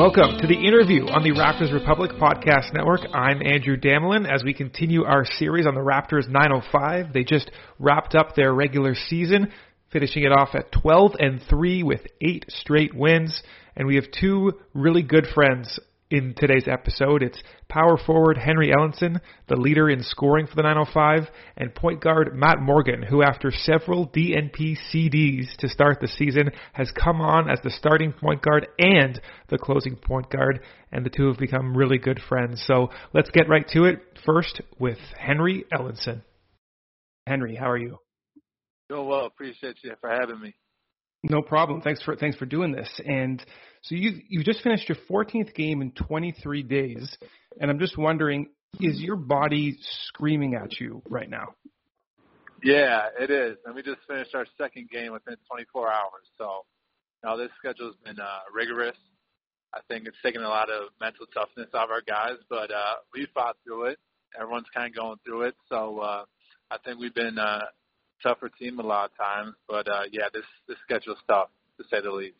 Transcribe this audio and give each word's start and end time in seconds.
Welcome 0.00 0.38
to 0.38 0.46
the 0.46 0.54
interview 0.54 1.08
on 1.08 1.22
the 1.22 1.32
Raptors 1.32 1.74
Republic 1.74 2.12
Podcast 2.12 2.72
Network. 2.72 3.02
I'm 3.12 3.42
Andrew 3.44 3.76
Damelin 3.76 4.26
as 4.26 4.42
we 4.42 4.54
continue 4.54 5.04
our 5.04 5.26
series 5.26 5.66
on 5.66 5.74
the 5.74 5.82
Raptors 5.82 6.26
905. 6.26 7.12
They 7.12 7.22
just 7.22 7.50
wrapped 7.78 8.14
up 8.14 8.34
their 8.34 8.54
regular 8.54 8.94
season, 8.94 9.52
finishing 9.92 10.22
it 10.22 10.32
off 10.32 10.54
at 10.54 10.72
12 10.72 11.16
and 11.18 11.42
3 11.50 11.82
with 11.82 12.00
8 12.18 12.46
straight 12.48 12.94
wins. 12.94 13.42
And 13.76 13.86
we 13.86 13.96
have 13.96 14.06
two 14.10 14.52
really 14.72 15.02
good 15.02 15.26
friends 15.34 15.78
in 16.10 16.34
today's 16.36 16.66
episode. 16.66 17.22
It's 17.22 17.42
power 17.68 17.96
forward 17.96 18.36
Henry 18.36 18.72
Ellenson, 18.72 19.20
the 19.48 19.56
leader 19.56 19.88
in 19.88 20.02
scoring 20.02 20.46
for 20.46 20.56
the 20.56 20.62
905, 20.62 21.28
and 21.56 21.74
point 21.74 22.00
guard 22.00 22.34
Matt 22.34 22.60
Morgan, 22.60 23.02
who 23.02 23.22
after 23.22 23.50
several 23.50 24.08
DNP 24.08 24.76
CDs 24.92 25.56
to 25.58 25.68
start 25.68 25.98
the 26.00 26.08
season 26.08 26.50
has 26.72 26.90
come 26.90 27.20
on 27.20 27.48
as 27.48 27.60
the 27.62 27.70
starting 27.70 28.12
point 28.12 28.42
guard 28.42 28.66
and 28.78 29.20
the 29.48 29.58
closing 29.58 29.96
point 29.96 30.30
guard, 30.30 30.60
and 30.92 31.06
the 31.06 31.10
two 31.10 31.28
have 31.28 31.38
become 31.38 31.76
really 31.76 31.98
good 31.98 32.20
friends. 32.28 32.62
So 32.66 32.90
let's 33.14 33.30
get 33.30 33.48
right 33.48 33.66
to 33.68 33.84
it. 33.84 34.00
First 34.26 34.60
with 34.78 34.98
Henry 35.16 35.64
Ellenson. 35.72 36.22
Henry, 37.26 37.54
how 37.54 37.70
are 37.70 37.78
you? 37.78 37.98
Doing 38.88 39.06
well. 39.06 39.26
Appreciate 39.26 39.76
you 39.84 39.92
for 40.00 40.10
having 40.10 40.40
me. 40.40 40.54
No 41.22 41.42
problem. 41.42 41.82
Thanks 41.82 42.02
for 42.02 42.16
thanks 42.16 42.36
for 42.36 42.46
doing 42.46 42.72
this. 42.72 42.88
And 43.04 43.44
so 43.82 43.94
you 43.94 44.20
you 44.28 44.42
just 44.42 44.62
finished 44.62 44.88
your 44.88 44.98
14th 45.10 45.54
game 45.54 45.82
in 45.82 45.92
23 45.92 46.62
days, 46.62 47.16
and 47.60 47.70
I'm 47.70 47.78
just 47.78 47.98
wondering, 47.98 48.48
is 48.80 49.00
your 49.00 49.16
body 49.16 49.76
screaming 49.80 50.54
at 50.54 50.80
you 50.80 51.02
right 51.08 51.28
now? 51.28 51.54
Yeah, 52.62 53.06
it 53.18 53.30
is. 53.30 53.56
And 53.64 53.74
we 53.74 53.82
just 53.82 54.00
finished 54.06 54.34
our 54.34 54.46
second 54.58 54.90
game 54.90 55.12
within 55.12 55.36
24 55.48 55.88
hours. 55.88 56.26
So 56.36 56.64
now 57.24 57.36
this 57.36 57.48
schedule's 57.58 57.96
been 58.04 58.20
uh, 58.20 58.40
rigorous. 58.52 58.96
I 59.72 59.80
think 59.88 60.06
it's 60.06 60.16
taken 60.22 60.42
a 60.42 60.48
lot 60.48 60.68
of 60.68 60.90
mental 61.00 61.26
toughness 61.32 61.68
out 61.74 61.84
of 61.84 61.90
our 61.90 62.02
guys, 62.02 62.38
but 62.48 62.70
uh, 62.70 62.94
we 63.14 63.26
fought 63.32 63.56
through 63.64 63.86
it. 63.86 63.98
Everyone's 64.38 64.66
kind 64.74 64.90
of 64.90 64.96
going 64.96 65.16
through 65.24 65.42
it. 65.42 65.54
So 65.68 65.98
uh, 66.00 66.24
I 66.70 66.78
think 66.84 66.98
we've 66.98 67.14
been 67.14 67.38
uh, 67.38 67.66
tougher 68.22 68.48
team 68.48 68.78
a 68.78 68.82
lot 68.82 69.10
of 69.10 69.16
times. 69.16 69.54
But 69.68 69.88
uh, 69.88 70.02
yeah, 70.12 70.28
this 70.32 70.44
this 70.68 70.76
schedule's 70.84 71.18
tough 71.28 71.48
to 71.78 71.84
say 71.90 72.00
the 72.02 72.10
least. 72.10 72.36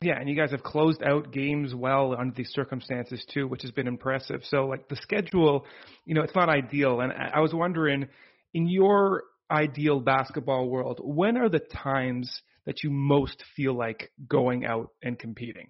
Yeah, 0.00 0.18
and 0.18 0.28
you 0.28 0.34
guys 0.34 0.50
have 0.52 0.62
closed 0.62 1.02
out 1.02 1.32
games 1.32 1.74
well 1.74 2.16
under 2.18 2.34
these 2.34 2.50
circumstances 2.50 3.24
too, 3.32 3.46
which 3.46 3.62
has 3.62 3.70
been 3.70 3.86
impressive. 3.86 4.40
So 4.44 4.66
like 4.66 4.88
the 4.88 4.96
schedule, 4.96 5.66
you 6.06 6.14
know, 6.14 6.22
it's 6.22 6.34
not 6.34 6.48
ideal. 6.48 7.00
And 7.00 7.12
I 7.12 7.40
was 7.40 7.52
wondering, 7.52 8.08
in 8.54 8.68
your 8.68 9.24
ideal 9.50 10.00
basketball 10.00 10.68
world, 10.68 11.00
when 11.02 11.36
are 11.36 11.50
the 11.50 11.60
times 11.60 12.30
that 12.64 12.82
you 12.82 12.90
most 12.90 13.44
feel 13.54 13.76
like 13.76 14.10
going 14.26 14.64
out 14.64 14.88
and 15.02 15.18
competing? 15.18 15.68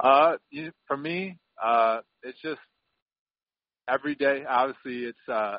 Uh, 0.00 0.32
for 0.86 0.96
me, 0.96 1.38
uh, 1.64 1.98
it's 2.22 2.40
just 2.42 2.60
every 3.88 4.14
day. 4.14 4.44
Obviously, 4.48 5.04
it's 5.04 5.28
uh, 5.32 5.58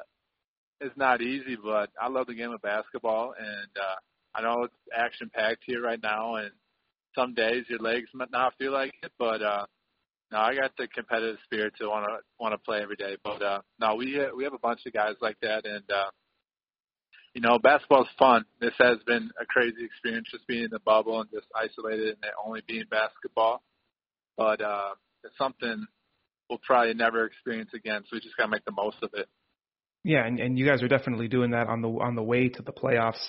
it's 0.82 0.98
not 0.98 1.22
easy, 1.22 1.58
but 1.62 1.90
I 2.02 2.10
love 2.10 2.28
the 2.28 2.36
game 2.36 2.52
of 2.52 2.62
basketball, 2.62 3.34
and 3.38 3.70
uh, 3.78 3.96
I 4.36 4.42
know 4.42 4.64
it's 4.64 4.74
action 4.96 5.30
packed 5.34 5.64
here 5.66 5.82
right 5.82 6.02
now, 6.02 6.36
and 6.36 6.52
some 7.16 7.34
days 7.34 7.66
your 7.70 7.80
legs 7.80 8.10
might 8.14 8.32
not 8.32 8.54
feel 8.58 8.72
like 8.72 8.94
it, 9.04 9.12
but 9.18 9.42
uh, 9.42 9.66
no, 10.32 10.38
I 10.38 10.56
got 10.56 10.72
the 10.78 10.88
competitive 10.88 11.38
spirit 11.44 11.74
to 11.80 11.90
want 11.90 12.06
to 12.06 12.18
want 12.40 12.54
to 12.54 12.58
play 12.60 12.82
every 12.82 12.96
day. 12.96 13.18
But 13.24 13.42
uh, 13.42 13.62
no, 13.80 13.96
we 13.96 14.20
we 14.36 14.44
have 14.44 14.54
a 14.54 14.60
bunch 14.60 14.82
of 14.86 14.94
guys 14.94 15.16
like 15.22 15.38
that, 15.42 15.66
and 15.66 15.84
uh, 15.92 16.12
you 17.34 17.42
know, 17.42 17.60
basketball's 17.60 18.08
fun. 18.18 18.46
This 18.60 18.74
has 18.80 18.98
been 19.06 19.30
a 19.42 19.46
crazy 19.46 19.84
experience 19.84 20.28
just 20.32 20.48
being 20.48 20.64
in 20.64 20.70
the 20.72 20.80
bubble 20.80 21.22
and 21.22 21.30
just 21.32 21.48
isolated 21.56 22.18
and 22.22 22.32
only 22.46 22.62
being 22.68 22.86
basketball. 22.90 23.62
But 24.38 24.62
uh, 24.62 24.92
it's 25.24 25.38
something 25.38 25.86
we'll 26.50 26.60
probably 26.66 26.94
never 26.94 27.26
experience 27.26 27.72
again. 27.74 28.02
So 28.04 28.10
we 28.14 28.20
just 28.22 28.38
got 28.38 28.46
to 28.46 28.52
make 28.52 28.66
the 28.66 28.72
most 28.72 28.98
of 29.04 29.10
it. 29.14 29.28
Yeah, 30.04 30.26
and, 30.26 30.40
and 30.40 30.58
you 30.58 30.66
guys 30.66 30.82
are 30.82 30.88
definitely 30.88 31.28
doing 31.28 31.52
that 31.52 31.68
on 31.68 31.82
the 31.82 31.90
on 31.90 32.16
the 32.16 32.24
way 32.24 32.48
to 32.48 32.62
the 32.62 32.72
playoffs. 32.72 33.20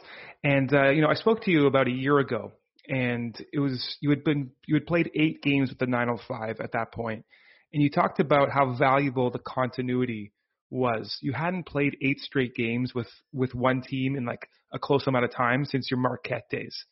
And 0.45 0.73
uh, 0.73 0.91
you 0.91 1.03
know, 1.03 1.09
I 1.09 1.15
spoke 1.15 1.43
to 1.45 1.51
you 1.51 1.67
about 1.67 1.89
a 1.89 1.93
year 1.93 2.19
ago, 2.19 2.53
and 2.89 3.37
it 3.53 3.59
was 3.59 3.97
you 4.01 4.11
had 4.11 4.23
been 4.23 4.51
you 4.67 4.77
had 4.77 4.87
played 4.87 5.11
eight 5.15 5.43
games 5.43 5.71
with 5.71 5.79
the 5.79 5.87
905 5.87 6.61
at 6.61 6.73
that 6.73 6.93
point, 6.93 7.25
and 7.73 7.83
you 7.83 7.91
talked 7.91 8.21
about 8.21 8.51
how 8.51 8.77
valuable 8.77 9.31
the 9.31 9.41
continuity 9.41 10.33
was. 10.71 11.19
You 11.21 11.33
hadn't 11.33 11.67
played 11.67 11.97
eight 12.03 12.21
straight 12.21 12.55
games 12.55 12.95
with 12.95 13.09
with 13.33 13.55
one 13.55 13.83
team 13.83 14.17
in 14.17 14.25
like 14.25 14.49
a 14.73 14.79
close 14.79 15.07
amount 15.07 15.25
of 15.25 15.35
time 15.35 15.65
since 15.65 15.91
your 15.91 15.99
Marquette 15.99 16.49
days. 16.51 16.85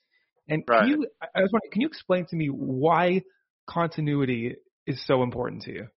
And 0.49 0.65
right. 0.69 0.81
can 0.81 0.89
you, 0.89 1.07
I 1.23 1.43
was 1.43 1.51
wondering, 1.53 1.71
can 1.73 1.83
you 1.83 1.89
explain 1.89 2.27
to 2.27 2.37
me 2.37 2.47
why 2.47 3.23
continuity 3.69 4.57
is 4.87 5.05
so 5.07 5.23
important 5.23 5.63
to 5.63 5.73
you? 5.73 5.89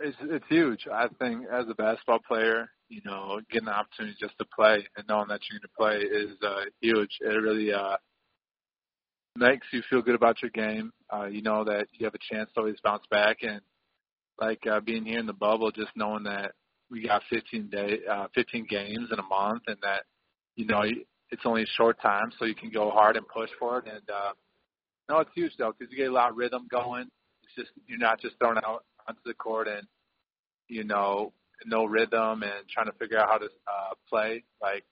It's 0.00 0.16
it's 0.22 0.44
huge. 0.48 0.86
I 0.92 1.08
think 1.18 1.46
as 1.52 1.66
a 1.68 1.74
basketball 1.74 2.20
player, 2.20 2.70
you 2.88 3.00
know, 3.04 3.40
getting 3.50 3.66
the 3.66 3.72
opportunity 3.72 4.16
just 4.20 4.38
to 4.38 4.44
play 4.54 4.86
and 4.96 5.06
knowing 5.08 5.28
that 5.28 5.40
you're 5.50 5.58
going 5.58 5.62
to 5.62 5.76
play 5.76 6.18
is 6.18 6.36
uh, 6.42 6.70
huge. 6.80 7.10
It 7.20 7.42
really 7.42 7.72
uh, 7.72 7.96
makes 9.36 9.66
you 9.72 9.82
feel 9.90 10.02
good 10.02 10.14
about 10.14 10.40
your 10.40 10.52
game. 10.52 10.92
Uh, 11.12 11.26
you 11.26 11.42
know 11.42 11.64
that 11.64 11.88
you 11.92 12.04
have 12.06 12.14
a 12.14 12.34
chance 12.34 12.48
to 12.54 12.60
always 12.60 12.76
bounce 12.84 13.04
back, 13.10 13.38
and 13.42 13.60
like 14.40 14.60
uh, 14.70 14.78
being 14.80 15.04
here 15.04 15.18
in 15.18 15.26
the 15.26 15.32
bubble, 15.32 15.72
just 15.72 15.90
knowing 15.96 16.22
that 16.24 16.52
we 16.90 17.06
got 17.06 17.22
15 17.28 17.68
day, 17.68 17.98
uh, 18.10 18.28
15 18.34 18.66
games 18.70 19.08
in 19.12 19.18
a 19.18 19.22
month, 19.22 19.62
and 19.66 19.78
that 19.82 20.04
you 20.54 20.66
know 20.66 20.82
it's 21.30 21.42
only 21.44 21.64
a 21.64 21.74
short 21.76 22.00
time, 22.00 22.30
so 22.38 22.44
you 22.44 22.54
can 22.54 22.70
go 22.70 22.90
hard 22.90 23.16
and 23.16 23.26
push 23.26 23.50
for 23.58 23.78
it. 23.78 23.86
And 23.86 24.08
uh, 24.08 24.32
no, 25.08 25.18
it's 25.20 25.30
huge 25.34 25.52
though 25.58 25.72
because 25.76 25.90
you 25.90 25.98
get 25.98 26.10
a 26.10 26.14
lot 26.14 26.30
of 26.30 26.36
rhythm 26.36 26.68
going. 26.70 27.08
It's 27.42 27.54
just 27.56 27.70
you're 27.88 27.98
not 27.98 28.20
just 28.20 28.38
throwing 28.38 28.58
out 28.64 28.84
onto 29.08 29.20
the 29.24 29.34
court 29.34 29.68
and 29.68 29.86
you 30.68 30.84
know 30.84 31.32
no 31.66 31.84
rhythm 31.84 32.42
and 32.42 32.68
trying 32.72 32.86
to 32.86 32.92
figure 32.92 33.18
out 33.18 33.28
how 33.28 33.38
to 33.38 33.46
uh, 33.46 33.94
play. 34.08 34.44
Like 34.62 34.84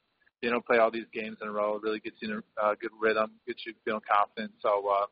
you 0.43 0.51
know, 0.51 0.61
play 0.61 0.79
all 0.79 0.91
these 0.91 1.07
games 1.13 1.39
in 1.41 1.49
a 1.49 1.51
row 1.51 1.79
really 1.83 2.01
gets 2.01 2.17
you 2.21 2.31
in 2.31 2.43
a 2.59 2.63
uh, 2.63 2.75
good 2.81 2.91
rhythm, 3.01 3.33
gets 3.47 3.65
you 3.67 3.75
feeling 3.85 4.03
confident. 4.11 4.53
So 4.61 4.89
uh, 4.89 5.07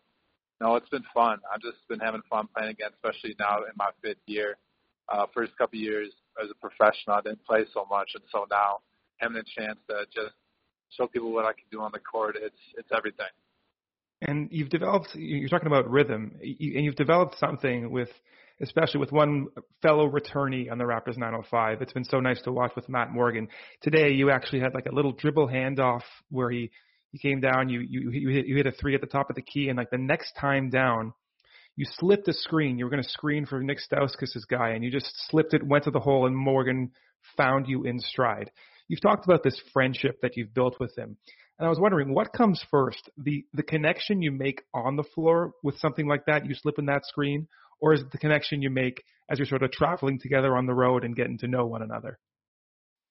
no, 0.60 0.76
it's 0.76 0.88
been 0.88 1.04
fun. 1.14 1.38
I've 1.52 1.60
just 1.60 1.78
been 1.88 2.00
having 2.00 2.22
fun 2.28 2.48
playing 2.54 2.70
again, 2.70 2.90
especially 2.94 3.34
now 3.38 3.58
in 3.58 3.72
my 3.76 3.90
fifth 4.02 4.22
year. 4.26 4.56
Uh, 5.08 5.26
first 5.34 5.56
couple 5.58 5.78
years 5.78 6.10
as 6.42 6.48
a 6.50 6.54
professional, 6.54 7.16
I 7.16 7.20
didn't 7.20 7.44
play 7.44 7.64
so 7.74 7.86
much, 7.90 8.10
and 8.14 8.24
so 8.32 8.46
now 8.50 8.80
having 9.18 9.36
a 9.36 9.60
chance 9.60 9.78
to 9.88 10.06
just 10.14 10.34
show 10.96 11.06
people 11.06 11.32
what 11.32 11.44
I 11.44 11.52
can 11.52 11.64
do 11.70 11.80
on 11.80 11.90
the 11.92 11.98
court, 11.98 12.36
it's 12.40 12.56
it's 12.76 12.88
everything. 12.96 13.26
And 14.22 14.48
you've 14.50 14.70
developed. 14.70 15.14
You're 15.14 15.48
talking 15.48 15.66
about 15.66 15.90
rhythm, 15.90 16.36
and 16.40 16.84
you've 16.84 16.96
developed 16.96 17.38
something 17.38 17.90
with 17.90 18.08
especially 18.60 19.00
with 19.00 19.12
one 19.12 19.46
fellow 19.82 20.08
returnee 20.08 20.70
on 20.70 20.78
the 20.78 20.84
Raptors 20.84 21.16
905. 21.16 21.82
It's 21.82 21.92
been 21.92 22.04
so 22.04 22.20
nice 22.20 22.40
to 22.42 22.52
watch 22.52 22.72
with 22.76 22.88
Matt 22.88 23.10
Morgan. 23.10 23.48
Today, 23.82 24.12
you 24.12 24.30
actually 24.30 24.60
had 24.60 24.74
like 24.74 24.86
a 24.86 24.94
little 24.94 25.12
dribble 25.12 25.48
handoff 25.48 26.02
where 26.30 26.50
he 26.50 26.70
he 27.10 27.18
came 27.18 27.40
down, 27.40 27.68
you 27.68 27.80
you 27.80 28.10
you 28.10 28.28
hit, 28.28 28.46
you 28.46 28.56
hit 28.56 28.66
a 28.66 28.72
three 28.72 28.94
at 28.96 29.00
the 29.00 29.06
top 29.06 29.30
of 29.30 29.36
the 29.36 29.42
key, 29.42 29.68
and 29.68 29.78
like 29.78 29.90
the 29.90 29.98
next 29.98 30.32
time 30.32 30.68
down, 30.68 31.12
you 31.76 31.86
slipped 31.98 32.26
a 32.26 32.32
screen. 32.32 32.76
You 32.76 32.84
were 32.84 32.90
going 32.90 33.02
to 33.02 33.08
screen 33.08 33.46
for 33.46 33.62
Nick 33.62 33.78
Stauskas' 33.78 34.46
guy, 34.48 34.70
and 34.70 34.82
you 34.84 34.90
just 34.90 35.12
slipped 35.28 35.54
it, 35.54 35.64
went 35.64 35.84
to 35.84 35.92
the 35.92 36.00
hole, 36.00 36.26
and 36.26 36.36
Morgan 36.36 36.90
found 37.36 37.68
you 37.68 37.84
in 37.84 38.00
stride. 38.00 38.50
You've 38.88 39.00
talked 39.00 39.24
about 39.24 39.44
this 39.44 39.60
friendship 39.72 40.20
that 40.22 40.36
you've 40.36 40.54
built 40.54 40.78
with 40.80 40.96
him. 40.98 41.16
And 41.58 41.66
I 41.66 41.68
was 41.68 41.78
wondering, 41.78 42.12
what 42.12 42.32
comes 42.32 42.62
first? 42.68 43.08
The 43.16 43.44
the 43.52 43.62
connection 43.62 44.20
you 44.20 44.32
make 44.32 44.62
on 44.74 44.96
the 44.96 45.04
floor 45.14 45.52
with 45.62 45.78
something 45.78 46.08
like 46.08 46.26
that, 46.26 46.46
you 46.46 46.54
slip 46.54 46.80
in 46.80 46.86
that 46.86 47.06
screen, 47.06 47.46
or 47.84 47.92
is 47.92 48.00
it 48.00 48.10
the 48.10 48.16
connection 48.18 48.62
you 48.62 48.70
make 48.70 49.04
as 49.30 49.38
you're 49.38 49.46
sort 49.46 49.62
of 49.62 49.70
traveling 49.70 50.18
together 50.18 50.56
on 50.56 50.64
the 50.64 50.72
road 50.72 51.04
and 51.04 51.14
getting 51.14 51.36
to 51.36 51.46
know 51.46 51.66
one 51.66 51.82
another? 51.82 52.18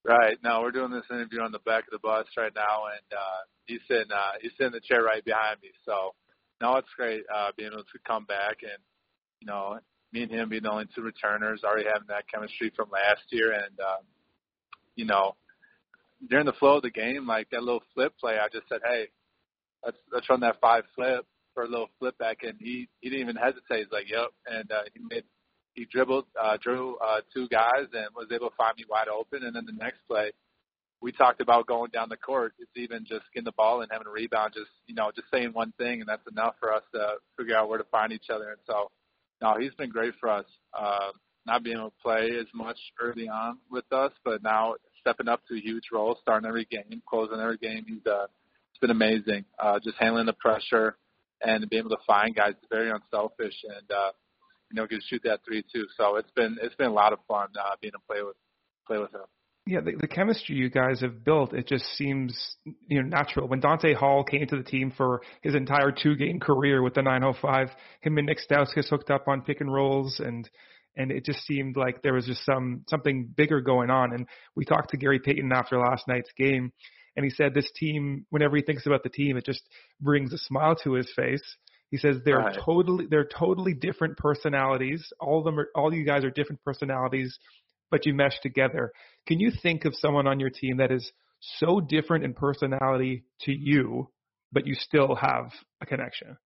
Right. 0.04 0.36
No, 0.44 0.62
we're 0.62 0.72
doing 0.72 0.90
this 0.90 1.06
interview 1.12 1.42
on 1.42 1.52
the 1.52 1.60
back 1.60 1.84
of 1.84 1.92
the 1.92 2.00
bus 2.00 2.26
right 2.36 2.52
now, 2.56 2.86
and 2.90 3.14
uh, 3.14 3.42
he's 3.68 3.82
sitting 3.88 4.12
uh, 4.12 4.34
he's 4.42 4.52
sitting 4.54 4.68
in 4.68 4.72
the 4.74 4.82
chair 4.82 5.04
right 5.04 5.24
behind 5.24 5.62
me. 5.62 5.70
So, 5.86 6.16
no, 6.60 6.78
it's 6.78 6.90
great 6.98 7.22
uh, 7.34 7.52
being 7.56 7.70
able 7.72 7.84
to 7.84 8.00
come 8.06 8.26
back 8.26 8.64
and 8.64 8.82
you 9.42 9.46
know 9.46 9.78
me 10.12 10.24
and 10.24 10.32
him 10.32 10.50
being 10.50 10.64
the 10.64 10.72
only 10.72 10.88
two 10.96 11.04
returners, 11.04 11.62
already 11.64 11.86
having 11.86 12.10
that 12.10 12.26
chemistry 12.34 12.74
from 12.76 12.90
last 12.90 13.22
year, 13.30 13.54
and 13.54 13.80
um, 13.80 14.04
you 14.96 15.06
know 15.06 15.36
during 16.28 16.48
the 16.48 16.54
flow 16.54 16.78
of 16.78 16.82
the 16.82 16.90
game, 16.90 17.28
like 17.28 17.52
that 17.52 17.62
little 17.62 17.84
flip 17.94 18.14
play, 18.20 18.40
I 18.42 18.48
just 18.52 18.68
said, 18.70 18.82
hey, 18.84 19.10
let's 19.86 19.98
let's 20.12 20.30
run 20.30 20.40
that 20.40 20.60
five 20.60 20.84
flip, 20.96 21.28
for 21.54 21.64
a 21.64 21.68
little 21.68 21.90
flip 22.00 22.18
back, 22.18 22.44
and 22.44 22.56
he 22.60 22.88
he 23.02 23.10
didn't 23.10 23.22
even 23.22 23.36
hesitate. 23.36 23.86
He's 23.86 23.92
like, 23.92 24.10
"Yep," 24.10 24.30
and 24.48 24.72
uh, 24.72 24.84
he 24.94 25.02
made 25.10 25.24
he 25.74 25.86
dribbled, 25.86 26.26
uh, 26.40 26.58
drew 26.62 26.98
uh, 26.98 27.22
two 27.34 27.48
guys, 27.50 27.88
and 27.94 28.08
was 28.16 28.28
able 28.32 28.50
to 28.50 28.56
find 28.56 28.78
me 28.78 28.86
wide 28.90 29.08
open. 29.08 29.44
And 29.44 29.56
then 29.56 29.66
the 29.66 29.74
next 29.74 30.00
play, 30.08 30.32
we 31.02 31.12
talked 31.12 31.42
about 31.42 31.68
going 31.68 31.92
down 31.92 32.10
the 32.10 32.18
court. 32.18 32.54
It's 32.60 32.72
even 32.76 33.06
just 33.06 33.26
getting 33.34 33.46
the 33.46 33.54
ball 33.54 33.82
and 33.82 33.90
having 33.92 34.08
a 34.08 34.12
rebound, 34.12 34.54
just 34.54 34.70
you 34.88 34.96
know, 34.96 35.12
just 35.16 35.28
saying 35.32 35.50
one 35.54 35.74
thing, 35.78 36.02
and 36.02 36.08
that's 36.08 36.28
enough 36.30 36.56
for 36.60 36.74
us 36.74 36.84
to 36.94 37.16
figure 37.38 37.56
out 37.56 37.70
where 37.70 37.80
to 37.80 37.86
find 37.86 38.14
each 38.14 38.30
other. 38.34 38.50
And 38.50 38.60
so, 38.68 38.92
no, 39.42 39.56
he's 39.60 39.74
been 39.74 39.90
great 39.90 40.14
for 40.20 40.30
us. 40.30 40.46
Uh, 40.78 41.12
not 41.46 41.64
being 41.64 41.78
able 41.78 41.90
to 41.90 41.96
play 42.02 42.32
as 42.40 42.48
much 42.54 42.78
early 43.02 43.28
on 43.28 43.58
with 43.70 43.92
us, 43.92 44.12
but 44.24 44.42
now 44.44 44.76
stepping 45.02 45.28
up 45.28 45.42
to 45.48 45.56
a 45.56 45.60
huge 45.60 45.86
role, 45.92 46.18
starting 46.22 46.48
every 46.48 46.66
game, 46.66 47.02
closing 47.10 47.40
every 47.40 47.58
game. 47.58 47.84
He's 47.88 48.06
uh, 48.06 48.28
it's 48.72 48.80
been 48.80 48.92
amazing. 48.92 49.46
Uh, 49.60 49.80
just 49.84 49.98
handling 50.00 50.26
the 50.26 50.34
pressure, 50.34 50.98
and 51.44 51.70
be 51.70 51.78
able 51.78 51.90
to 51.90 51.98
find 52.08 52.36
guys 52.36 52.54
very 52.72 52.90
unselfish 52.90 53.56
and 53.64 53.92
uh, 53.92 54.12
you 54.72 54.76
know 54.76 54.88
can 54.88 55.02
shoot 55.08 55.22
that 55.24 55.42
three 55.46 55.64
too. 55.74 55.86
So 55.98 56.16
it's 56.16 56.32
been 56.32 56.58
it's 56.62 56.76
been 56.76 56.88
a 56.88 56.94
lot 56.94 57.14
of 57.14 57.20
fun 57.28 57.50
uh, 57.60 57.76
being 57.82 57.94
a 57.96 58.12
play 58.12 58.22
with 58.24 58.36
play 58.88 58.98
with 58.98 59.14
him. 59.14 59.22
Yeah, 59.66 59.80
the, 59.80 59.96
the 59.96 60.08
chemistry 60.08 60.56
you 60.56 60.70
guys 60.70 61.00
have 61.00 61.24
built, 61.24 61.54
it 61.54 61.68
just 61.68 61.86
seems 61.96 62.58
you 62.88 63.02
know 63.02 63.08
natural. 63.08 63.48
When 63.48 63.62
Donta 63.62 63.96
Hall 63.96 64.24
came 64.24 64.46
to 64.48 64.58
the 64.58 64.64
team 64.64 64.92
for 64.96 65.22
his 65.42 65.56
entire 65.56 65.92
two 65.92 66.16
game 66.16 66.40
career 66.40 66.82
with 66.82 66.96
the 66.96 67.02
905, 67.02 67.70
him 68.02 68.18
and 68.18 68.28
Nick 68.28 68.40
Stauskas 68.40 68.90
hooked 68.90 69.10
up 69.10 69.28
on 69.28 69.42
pick 69.42 69.62
and 69.62 69.74
rolls 69.74 70.20
and 70.20 70.50
and 70.96 71.12
it 71.12 71.26
just 71.26 71.46
seemed 71.46 71.76
like 71.76 72.02
there 72.02 72.14
was 72.14 72.26
just 72.26 72.46
some 72.46 72.84
something 72.90 73.32
bigger 73.36 73.62
going 73.62 73.90
on. 73.90 74.14
And 74.14 74.28
we 74.56 74.66
talked 74.66 74.92
to 74.92 74.98
Gary 74.98 75.20
Payton 75.20 75.52
after 75.52 75.80
last 75.80 76.08
night's 76.08 76.32
game, 76.38 76.72
and 77.16 77.24
he 77.24 77.30
said 77.32 77.54
this 77.54 77.70
team, 77.76 78.26
whenever 78.30 78.56
he 78.56 78.64
thinks 78.64 78.86
about 78.86 79.04
the 79.04 79.10
team, 79.10 79.38
it 79.38 79.46
just 79.46 79.62
brings 80.02 80.34
a 80.34 80.38
smile 80.38 80.76
to 80.84 80.94
his 80.94 81.12
face. 81.16 81.44
He 81.92 81.98
says 81.98 82.18
they're 82.26 82.40
right. 82.40 82.58
totally 82.66 83.06
they're 83.08 83.28
totally 83.28 83.76
different 83.76 84.18
personalities. 84.18 85.12
All 85.20 85.40
of 85.40 85.46
them 85.46 85.60
are 85.60 85.70
all 85.76 85.94
you 85.94 86.06
guys 86.06 86.24
are 86.24 86.32
different 86.32 86.64
personalities, 86.64 87.38
but 87.92 88.08
you 88.08 88.16
mesh 88.16 88.40
together. 88.42 88.92
Can 89.28 89.40
you 89.40 89.52
think 89.62 89.86
of 89.86 89.94
someone 89.96 90.26
on 90.26 90.40
your 90.40 90.50
team 90.50 90.78
that 90.78 90.92
is 90.92 91.12
so 91.60 91.80
different 91.80 92.24
in 92.24 92.34
personality 92.34 93.26
to 93.42 93.52
you, 93.52 94.10
but 94.52 94.66
you 94.66 94.74
still 94.74 95.14
have 95.14 95.52
a 95.82 95.86
connection? 95.86 96.38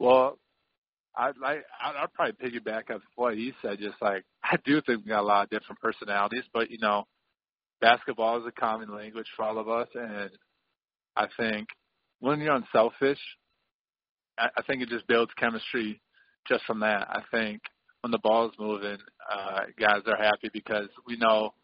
Well, 0.00 0.38
I'd 1.16 1.36
like 1.40 1.64
I'd 1.80 2.12
probably 2.14 2.32
piggyback 2.32 2.90
off 2.92 3.02
what 3.14 3.34
he 3.34 3.52
said. 3.62 3.78
Just 3.78 4.00
like 4.00 4.24
I 4.42 4.56
do 4.64 4.80
think 4.80 5.04
we 5.04 5.10
got 5.10 5.20
a 5.20 5.22
lot 5.22 5.44
of 5.44 5.50
different 5.50 5.80
personalities, 5.80 6.44
but 6.52 6.70
you 6.70 6.78
know, 6.78 7.04
basketball 7.80 8.38
is 8.38 8.46
a 8.46 8.60
common 8.60 8.94
language 8.94 9.26
for 9.36 9.44
all 9.44 9.58
of 9.58 9.68
us, 9.68 9.88
and 9.94 10.30
I 11.16 11.26
think 11.38 11.68
when 12.20 12.40
you're 12.40 12.54
unselfish, 12.54 13.18
I, 14.38 14.48
I 14.56 14.62
think 14.62 14.82
it 14.82 14.88
just 14.88 15.06
builds 15.06 15.32
chemistry 15.38 16.00
just 16.48 16.64
from 16.64 16.80
that. 16.80 17.08
I 17.10 17.20
think 17.30 17.60
when 18.02 18.10
the 18.10 18.18
ball 18.18 18.46
is 18.46 18.54
moving, 18.58 18.98
uh, 19.30 19.60
guys 19.78 20.02
are 20.06 20.22
happy 20.22 20.50
because 20.52 20.88
we 21.06 21.16
know 21.16 21.54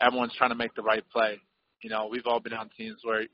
everyone's 0.00 0.34
trying 0.36 0.50
to 0.50 0.56
make 0.56 0.74
the 0.74 0.82
right 0.82 1.04
play. 1.12 1.38
You 1.82 1.90
know, 1.90 2.08
we've 2.10 2.26
all 2.26 2.40
been 2.40 2.52
on 2.52 2.70
teams 2.76 2.98
where 3.02 3.24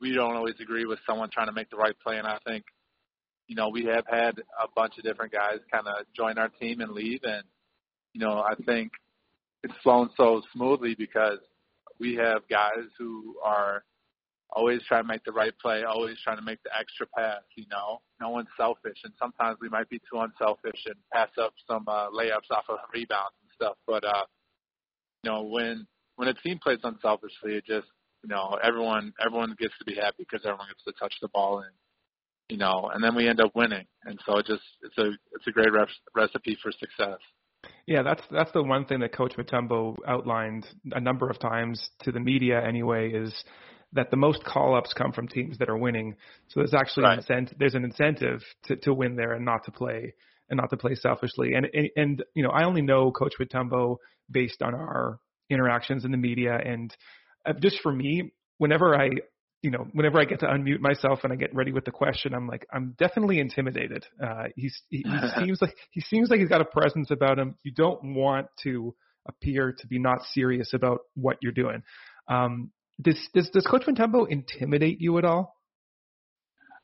we 0.00 0.14
don't 0.14 0.34
always 0.36 0.56
agree 0.60 0.86
with 0.86 0.98
someone 1.06 1.30
trying 1.30 1.46
to 1.46 1.52
make 1.52 1.70
the 1.70 1.76
right 1.76 1.94
play, 2.04 2.18
and 2.18 2.26
I 2.26 2.38
think 2.46 2.64
you 3.48 3.56
know, 3.56 3.68
we 3.68 3.84
have 3.84 4.04
had 4.08 4.38
a 4.38 4.66
bunch 4.74 4.94
of 4.98 5.04
different 5.04 5.32
guys 5.32 5.58
kind 5.70 5.86
of 5.86 6.06
join 6.16 6.38
our 6.38 6.48
team 6.48 6.80
and 6.80 6.92
leave, 6.92 7.20
and 7.22 7.42
you 8.14 8.20
know, 8.20 8.38
I 8.38 8.54
think 8.64 8.92
it's 9.62 9.74
flown 9.82 10.10
so 10.16 10.42
smoothly 10.54 10.94
because 10.96 11.38
we 11.98 12.14
have 12.16 12.48
guys 12.48 12.88
who 12.98 13.36
are 13.44 13.84
always 14.50 14.80
trying 14.86 15.02
to 15.02 15.08
make 15.08 15.24
the 15.24 15.32
right 15.32 15.52
play, 15.60 15.82
always 15.82 16.16
trying 16.22 16.36
to 16.36 16.44
make 16.44 16.62
the 16.62 16.70
extra 16.78 17.06
pass. 17.16 17.42
You 17.56 17.66
know, 17.70 18.00
no 18.20 18.30
one's 18.30 18.48
selfish, 18.56 18.98
and 19.04 19.12
sometimes 19.18 19.58
we 19.60 19.68
might 19.68 19.88
be 19.88 20.00
too 20.10 20.20
unselfish 20.20 20.80
and 20.86 20.96
pass 21.12 21.30
up 21.40 21.54
some 21.66 21.84
uh, 21.88 22.10
layups 22.10 22.50
off 22.50 22.64
of 22.68 22.78
rebounds 22.92 23.34
and 23.42 23.50
stuff. 23.54 23.76
But 23.86 24.04
uh, 24.04 24.24
you 25.22 25.30
know, 25.30 25.42
when 25.42 25.86
when 26.16 26.28
a 26.28 26.34
team 26.34 26.58
plays 26.62 26.80
unselfishly, 26.82 27.56
it 27.56 27.64
just 27.66 27.88
you 28.22 28.28
know 28.28 28.58
everyone 28.62 29.12
everyone 29.24 29.54
gets 29.58 29.74
to 29.78 29.84
be 29.84 29.94
happy 29.94 30.26
because 30.30 30.40
everyone 30.44 30.68
gets 30.68 30.84
to 30.84 30.92
touch 31.00 31.14
the 31.20 31.28
ball 31.28 31.60
and 31.60 31.72
you 32.48 32.58
know, 32.58 32.90
and 32.92 33.02
then 33.02 33.14
we 33.14 33.28
end 33.28 33.40
up 33.40 33.52
winning. 33.54 33.86
And 34.04 34.20
so 34.26 34.36
it 34.38 34.46
just 34.46 34.62
it's 34.82 34.98
a 34.98 35.12
it's 35.32 35.46
a 35.46 35.52
great 35.52 35.72
re- 35.72 35.86
recipe 36.14 36.58
for 36.62 36.70
success. 36.72 37.18
Yeah, 37.86 38.02
that's 38.02 38.22
that's 38.30 38.52
the 38.52 38.62
one 38.62 38.84
thing 38.84 39.00
that 39.00 39.12
Coach 39.12 39.34
Mutombo 39.36 39.96
outlined 40.06 40.66
a 40.92 41.00
number 41.00 41.28
of 41.28 41.38
times 41.38 41.90
to 42.02 42.12
the 42.12 42.20
media 42.20 42.60
anyway 42.60 43.10
is 43.12 43.32
that 43.92 44.10
the 44.10 44.16
most 44.16 44.42
call 44.44 44.74
ups 44.74 44.92
come 44.94 45.12
from 45.12 45.28
teams 45.28 45.58
that 45.58 45.68
are 45.68 45.76
winning. 45.76 46.16
So 46.48 46.60
there's 46.60 46.74
actually 46.74 47.04
right. 47.04 47.12
an 47.14 47.18
incentive, 47.18 47.58
there's 47.58 47.74
an 47.74 47.84
incentive 47.84 48.42
to, 48.64 48.76
to 48.76 48.94
win 48.94 49.16
there 49.16 49.32
and 49.32 49.44
not 49.44 49.64
to 49.64 49.70
play 49.70 50.14
and 50.48 50.56
not 50.56 50.70
to 50.70 50.76
play 50.76 50.94
selfishly. 50.94 51.54
And 51.54 51.66
and, 51.72 51.90
and 51.96 52.24
you 52.34 52.42
know, 52.42 52.50
I 52.50 52.64
only 52.64 52.82
know 52.82 53.10
Coach 53.10 53.34
Mutombo 53.40 53.96
based 54.30 54.62
on 54.62 54.74
our 54.74 55.18
interactions 55.50 56.04
in 56.04 56.10
the 56.10 56.16
media 56.16 56.58
and 56.64 56.94
uh, 57.44 57.52
just 57.60 57.80
for 57.82 57.92
me, 57.92 58.32
whenever 58.58 58.94
I 58.94 59.10
you 59.62 59.70
know, 59.70 59.86
whenever 59.92 60.20
I 60.20 60.24
get 60.24 60.40
to 60.40 60.46
unmute 60.46 60.80
myself 60.80 61.20
and 61.22 61.32
I 61.32 61.36
get 61.36 61.54
ready 61.54 61.72
with 61.72 61.84
the 61.84 61.92
question, 61.92 62.34
I'm 62.34 62.48
like, 62.48 62.66
I'm 62.72 62.94
definitely 62.98 63.38
intimidated. 63.38 64.04
Uh, 64.22 64.44
he's, 64.56 64.80
he, 64.88 65.04
he 65.06 65.28
seems 65.38 65.62
like, 65.62 65.76
he 65.90 66.00
seems 66.00 66.30
like 66.30 66.40
he's 66.40 66.48
got 66.48 66.60
a 66.60 66.64
presence 66.64 67.10
about 67.10 67.38
him. 67.38 67.56
You 67.62 67.72
don't 67.72 68.14
want 68.14 68.48
to 68.64 68.94
appear 69.26 69.72
to 69.78 69.86
be 69.86 69.98
not 69.98 70.18
serious 70.32 70.74
about 70.74 71.00
what 71.14 71.36
you're 71.40 71.52
doing. 71.52 71.82
Um, 72.28 72.72
does, 73.00 73.18
does, 73.34 73.50
does 73.50 73.64
Coach 73.64 73.84
Mutombo 73.86 74.28
intimidate 74.28 75.00
you 75.00 75.16
at 75.18 75.24
all? 75.24 75.54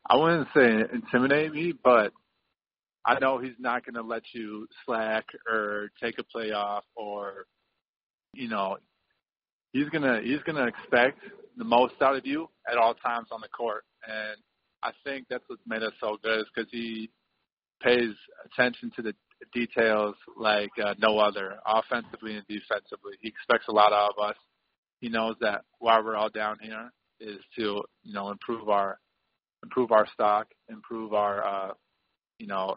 I 0.09 0.17
wouldn't 0.17 0.49
say 0.55 0.85
intimidate 0.93 1.53
me, 1.53 1.75
but 1.83 2.13
I 3.05 3.19
know 3.19 3.39
he's 3.39 3.59
not 3.59 3.85
going 3.85 3.95
to 3.95 4.03
let 4.03 4.23
you 4.33 4.69
slack 4.87 5.27
or 5.51 5.91
take 6.03 6.19
a 6.19 6.25
play 6.25 6.53
off 6.53 6.85
or, 6.97 7.47
you 8.35 8.49
know, 8.49 8.79
he's 9.73 9.89
gonna 9.91 10.21
he's 10.23 10.43
gonna 10.47 10.67
expect 10.67 11.21
the 11.59 11.65
most 11.65 11.95
out 12.01 12.17
of 12.17 12.25
you 12.25 12.49
at 12.71 12.79
all 12.79 12.95
times 12.95 13.29
on 13.33 13.41
the 13.41 13.49
court, 13.49 13.85
and 14.07 14.41
I 14.83 14.93
think 15.05 15.27
that's 15.29 15.45
what's 15.49 15.63
made 15.67 15.83
us 15.83 15.93
so 16.01 16.17
good 16.23 16.41
is 16.41 16.47
because 16.55 16.71
he 16.71 17.11
pays 17.83 18.15
attention 18.47 18.91
to 18.97 19.03
the 19.03 19.15
details 19.53 20.15
like 20.37 20.71
uh, 20.85 20.95
no 20.99 21.19
other, 21.19 21.57
offensively 21.67 22.37
and 22.37 22.47
defensively. 22.49 23.15
He 23.21 23.29
expects 23.29 23.67
a 23.69 23.73
lot 23.73 23.93
out 23.93 24.13
of 24.17 24.31
us. 24.31 24.37
He 25.01 25.09
knows 25.09 25.37
that 25.41 25.63
why 25.79 26.01
we're 26.01 26.17
all 26.17 26.31
down 26.31 26.57
here 26.61 26.91
is 27.21 27.39
to 27.57 27.83
you 28.03 28.15
know 28.15 28.31
improve 28.31 28.69
our 28.69 28.99
improve 29.63 29.93
our 29.93 30.07
stock, 30.13 30.49
improve 30.69 31.13
our 31.13 31.45
uh, 31.45 31.73
you 32.39 32.47
know 32.47 32.77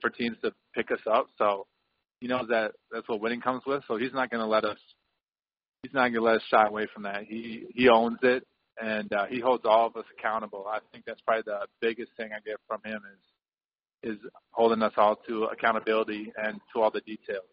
for 0.00 0.10
teams 0.10 0.36
to 0.42 0.52
pick 0.74 0.90
us 0.90 1.00
up. 1.10 1.26
So 1.38 1.66
he 2.20 2.28
knows 2.28 2.46
that 2.48 2.72
that's 2.92 3.08
what 3.08 3.20
winning 3.20 3.40
comes 3.40 3.62
with. 3.66 3.82
So 3.88 3.96
he's 3.96 4.12
not 4.12 4.30
going 4.30 4.40
to 4.40 4.46
let 4.46 4.64
us 4.64 4.78
he's 5.84 5.94
not 5.94 6.12
to 6.12 6.20
let 6.20 6.36
us 6.36 6.42
shy 6.50 6.66
away 6.66 6.86
from 6.92 7.04
that. 7.04 7.24
He 7.24 7.66
he 7.74 7.88
owns 7.88 8.18
it, 8.22 8.46
and 8.80 9.12
uh, 9.12 9.26
he 9.26 9.40
holds 9.40 9.64
all 9.64 9.86
of 9.86 9.96
us 9.96 10.04
accountable. 10.18 10.66
I 10.68 10.78
think 10.92 11.04
that's 11.06 11.20
probably 11.20 11.42
the 11.46 11.66
biggest 11.80 12.12
thing 12.16 12.30
I 12.34 12.40
get 12.40 12.56
from 12.66 12.80
him 12.84 13.00
is 14.02 14.14
is 14.14 14.18
holding 14.50 14.82
us 14.82 14.92
all 14.96 15.16
to 15.28 15.44
accountability 15.44 16.32
and 16.36 16.60
to 16.74 16.82
all 16.82 16.90
the 16.90 17.00
details. 17.00 17.44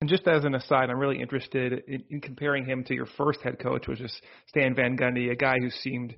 And 0.00 0.08
just 0.08 0.26
as 0.26 0.44
an 0.44 0.54
aside, 0.54 0.88
I'm 0.88 0.98
really 0.98 1.20
interested 1.20 1.82
in, 1.86 2.04
in 2.08 2.20
comparing 2.22 2.64
him 2.64 2.84
to 2.84 2.94
your 2.94 3.06
first 3.18 3.40
head 3.42 3.58
coach, 3.58 3.86
which 3.86 4.00
is 4.00 4.18
Stan 4.46 4.74
Van 4.74 4.96
Gundy, 4.96 5.30
a 5.30 5.36
guy 5.36 5.56
who 5.60 5.68
seemed 5.68 6.14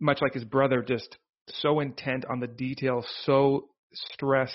much 0.00 0.20
like 0.20 0.34
his 0.34 0.44
brother, 0.44 0.82
just 0.82 1.16
so 1.46 1.78
intent 1.78 2.24
on 2.28 2.40
the 2.40 2.48
details, 2.48 3.06
so 3.24 3.68
stress, 3.92 4.52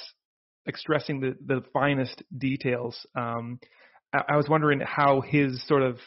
like 0.65 0.77
stressing 0.77 1.22
the 1.22 1.36
the 1.45 1.62
finest 1.74 2.22
details. 2.38 3.05
Um, 3.15 3.60
I 4.13 4.24
I 4.30 4.38
was 4.38 4.48
wondering 4.50 4.82
how 4.82 5.22
his 5.22 5.66
sort 5.68 5.84
of 5.84 5.98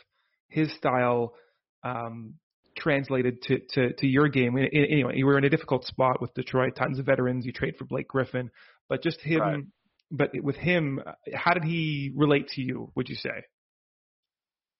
his 0.48 0.72
style 0.74 1.34
um, 1.82 2.34
translated 2.76 3.42
to, 3.42 3.58
to, 3.70 3.92
to 3.94 4.06
your 4.06 4.28
game. 4.28 4.56
Anyway, 4.56 5.14
you 5.16 5.26
were 5.26 5.38
in 5.38 5.44
a 5.44 5.50
difficult 5.50 5.84
spot 5.84 6.20
with 6.20 6.32
Detroit, 6.34 6.76
tons 6.76 6.98
of 6.98 7.06
veterans. 7.06 7.46
You 7.46 7.52
trade 7.52 7.74
for 7.78 7.84
Blake 7.84 8.08
Griffin, 8.08 8.50
but 8.88 9.02
just 9.02 9.20
him. 9.20 9.40
Right. 9.40 9.64
But 10.10 10.30
with 10.42 10.56
him, 10.56 11.00
how 11.32 11.54
did 11.54 11.64
he 11.64 12.12
relate 12.14 12.48
to 12.48 12.60
you? 12.60 12.92
Would 12.94 13.08
you 13.08 13.14
say? 13.14 13.44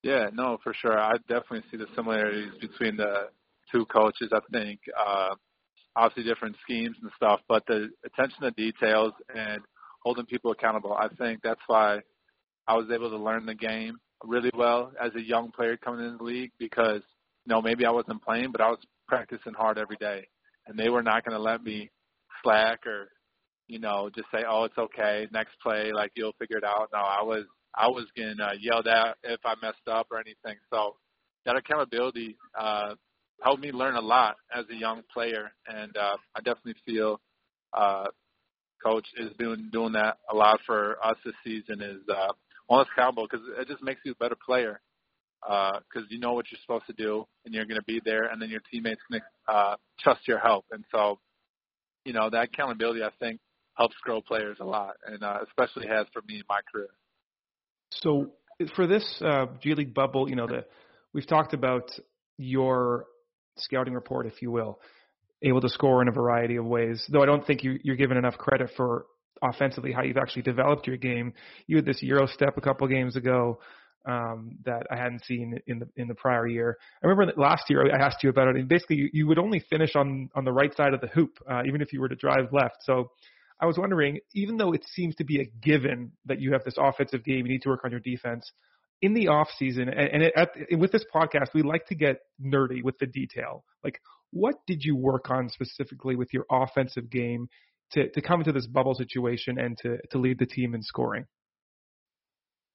Yeah, 0.02 0.26
no, 0.33 0.59
for 0.62 0.75
sure. 0.75 0.99
I 0.99 1.12
definitely 1.29 1.62
see 1.71 1.79
the 1.79 1.87
similarities 1.95 2.52
between 2.61 2.97
the 2.97 3.29
two 3.71 3.87
coaches. 3.87 4.31
I 4.31 4.41
think 4.52 4.81
uh, 4.99 5.35
obviously 5.97 6.31
different 6.31 6.57
schemes 6.62 6.97
and 7.00 7.11
stuff, 7.17 7.41
but 7.49 7.64
the 7.67 7.88
attention 8.05 8.43
to 8.43 8.50
details 8.50 9.14
and 9.35 9.62
holding 10.02 10.26
people 10.26 10.50
accountable. 10.50 10.93
I 10.93 11.09
think 11.09 11.41
that's 11.43 11.61
why 11.67 12.00
I 12.66 12.75
was 12.75 12.87
able 12.92 13.11
to 13.11 13.16
learn 13.16 13.47
the 13.47 13.54
game 13.54 13.99
really 14.25 14.50
well 14.54 14.92
as 15.02 15.11
a 15.16 15.23
young 15.23 15.50
player 15.50 15.76
coming 15.76 16.04
into 16.04 16.19
the 16.19 16.25
league 16.25 16.52
because, 16.59 17.02
you 17.45 17.54
know, 17.54 17.61
maybe 17.61 17.85
I 17.85 17.90
wasn't 17.90 18.23
playing, 18.23 18.52
but 18.52 18.61
I 18.61 18.69
was 18.69 18.78
practicing 19.09 19.54
hard 19.54 19.78
every 19.78 19.97
day. 19.97 20.28
And 20.66 20.78
they 20.78 20.88
were 20.88 21.02
not 21.02 21.25
going 21.25 21.37
to 21.37 21.42
let 21.42 21.62
me 21.62 21.90
slack 22.42 22.87
or, 22.87 23.09
you 23.66 23.81
know, 23.81 24.11
just 24.14 24.28
say, 24.33 24.45
oh, 24.49 24.64
it's 24.64 24.78
okay, 24.78 25.26
next 25.33 25.52
play, 25.62 25.90
like 25.92 26.12
you'll 26.14 26.35
figure 26.38 26.59
it 26.59 26.64
out. 26.64 26.90
No, 26.92 27.00
I 27.00 27.23
was, 27.23 27.45
I 27.75 27.88
was 27.88 28.07
getting 28.14 28.40
uh, 28.40 28.52
yelled 28.61 28.87
at 28.87 29.16
if 29.25 29.40
I 29.45 29.54
messed 29.61 29.88
up 29.90 30.07
or 30.11 30.19
anything. 30.19 30.61
So 30.73 30.97
that 31.47 31.57
accountability 31.57 32.37
uh, 32.59 32.95
helped 33.42 33.62
me 33.62 33.73
learn 33.73 33.97
a 33.97 34.00
lot 34.00 34.37
as 34.54 34.64
a 34.71 34.76
young 34.76 35.02
player. 35.12 35.50
And 35.66 35.97
uh, 35.97 36.16
I 36.37 36.40
definitely 36.40 36.76
feel 36.87 37.21
uh, 37.73 38.07
coach 38.85 39.07
is 39.16 39.31
doing 39.38 39.69
doing 39.73 39.92
that 39.92 40.19
a 40.31 40.35
lot 40.35 40.61
for 40.66 40.97
us 41.04 41.16
this 41.25 41.35
season 41.45 41.81
is 41.81 42.00
uh, 42.09 42.33
on 42.69 42.81
this 42.81 42.88
combo 42.97 43.26
because 43.31 43.47
it 43.59 43.69
just 43.69 43.83
makes 43.83 44.00
you 44.04 44.12
a 44.12 44.16
better 44.16 44.37
player 44.47 44.81
because 45.42 46.04
uh, 46.04 46.11
you 46.11 46.21
know 46.21 46.35
what 46.35 46.47
you're 46.50 46.61
supposed 46.62 46.87
to 46.87 46.92
do 46.92 47.25
and 47.45 47.54
you're 47.54 47.64
going 47.64 47.81
to 47.81 47.85
be 47.85 48.00
there, 48.04 48.25
and 48.26 48.40
then 48.40 48.49
your 48.49 48.61
teammates 48.71 49.00
can 49.11 49.21
uh, 49.49 49.75
trust 50.00 50.26
your 50.28 50.38
help. 50.38 50.64
And 50.71 50.85
so, 50.92 51.19
you 52.04 52.12
know, 52.12 52.31
that 52.31 52.45
accountability 52.45 53.02
I 53.02 53.11
think 53.19 53.40
helps 53.75 53.97
grow 54.02 54.21
players 54.21 54.59
a 54.61 54.64
lot, 54.64 54.95
and 55.07 55.23
uh, 55.23 55.38
especially 55.49 55.88
has 55.88 56.07
for 56.12 56.23
me 56.28 56.37
in 56.37 56.45
my 56.49 56.61
career. 56.73 56.90
So 57.90 58.31
for 58.76 58.87
this 58.87 59.04
uh, 59.25 59.47
G 59.61 59.75
League 59.75 59.95
bubble, 59.95 60.28
you 60.28 60.37
know, 60.37 60.47
the 60.47 60.64
we've 61.12 61.26
talked 61.26 61.54
about 61.54 61.90
your 62.38 63.07
scouting 63.57 63.95
report, 63.95 64.26
if 64.26 64.40
you 64.42 64.50
will. 64.50 64.78
able 65.42 65.61
to 65.61 65.69
score 65.69 66.02
in 66.02 66.09
a 66.09 66.12
variety 66.12 66.57
of 66.57 66.64
ways. 66.64 67.04
Though 67.11 67.23
I 67.23 67.26
don't 67.26 67.45
think 67.47 67.64
you, 67.64 67.78
you're 67.83 67.97
given 67.97 68.16
enough 68.16 68.38
credit 68.38 68.71
for 68.76 69.07
offensively 69.42 69.92
how 69.92 70.02
you've 70.02 70.16
actually 70.16 70.42
developed 70.42 70.87
your 70.87 70.96
game. 70.96 71.34
You 71.66 71.76
had 71.76 71.84
this 71.84 72.02
Euro 72.02 72.26
step 72.26 72.56
a 72.56 72.61
couple 72.61 72.87
games 72.87 73.16
ago 73.16 73.58
um, 74.06 74.58
that 74.64 74.87
I 74.90 74.96
hadn't 74.96 75.25
seen 75.25 75.58
in 75.66 75.78
the 75.78 75.88
in 75.96 76.08
the 76.08 76.14
prior 76.14 76.46
year. 76.46 76.78
I 77.02 77.06
remember 77.06 77.32
last 77.40 77.64
year 77.68 77.87
I 77.92 78.04
asked 78.04 78.22
you 78.22 78.30
about 78.30 78.49
it, 78.49 78.56
and 78.56 78.68
basically 78.68 78.96
you, 78.96 79.11
you 79.12 79.26
would 79.26 79.38
only 79.38 79.61
finish 79.70 79.94
on 79.94 80.28
on 80.34 80.44
the 80.44 80.52
right 80.52 80.75
side 80.76 80.94
of 80.94 81.00
the 81.00 81.08
hoop, 81.08 81.38
uh, 81.50 81.62
even 81.66 81.80
if 81.80 81.92
you 81.92 82.00
were 82.00 82.08
to 82.08 82.16
drive 82.16 82.52
left. 82.52 82.76
So 82.82 83.11
I 83.61 83.66
was 83.66 83.78
wondering, 83.78 84.18
even 84.34 84.56
though 84.56 84.72
it 84.72 84.84
seems 84.92 85.14
to 85.16 85.25
be 85.25 85.40
a 85.40 85.44
given 85.44 86.12
that 86.26 86.40
you 86.40 86.52
have 86.52 86.64
this 86.64 86.75
offensive 86.78 87.25
game, 87.25 87.46
you 87.46 87.52
need 87.52 87.62
to 87.62 87.68
work 87.68 87.84
on 87.84 87.90
your 87.90 88.00
defense. 88.00 88.50
In 89.02 89.14
the 89.14 89.28
off 89.28 89.49
season, 89.58 89.88
and, 89.88 90.08
and 90.12 90.22
it, 90.22 90.32
at, 90.37 90.50
with 90.78 90.92
this 90.92 91.04
podcast, 91.12 91.54
we 91.54 91.62
like 91.62 91.87
to 91.87 91.96
get 91.96 92.20
nerdy 92.40 92.84
with 92.84 92.99
the 92.99 93.06
detail. 93.06 93.64
Like, 93.82 94.00
what 94.30 94.54
did 94.66 94.84
you 94.84 94.96
work 94.96 95.28
on 95.30 95.49
specifically 95.49 96.14
with 96.16 96.32
your 96.32 96.46
offensive 96.50 97.11
game 97.11 97.49
to, 97.92 98.08
to 98.11 98.22
come 98.22 98.40
into 98.40 98.52
this 98.52 98.66
bubble 98.66 98.94
situation 98.94 99.58
and 99.58 99.76
to, 99.78 99.99
to 100.11 100.18
lead 100.18 100.38
the 100.38 100.46
team 100.46 100.75
in 100.75 100.82
scoring? 100.82 101.26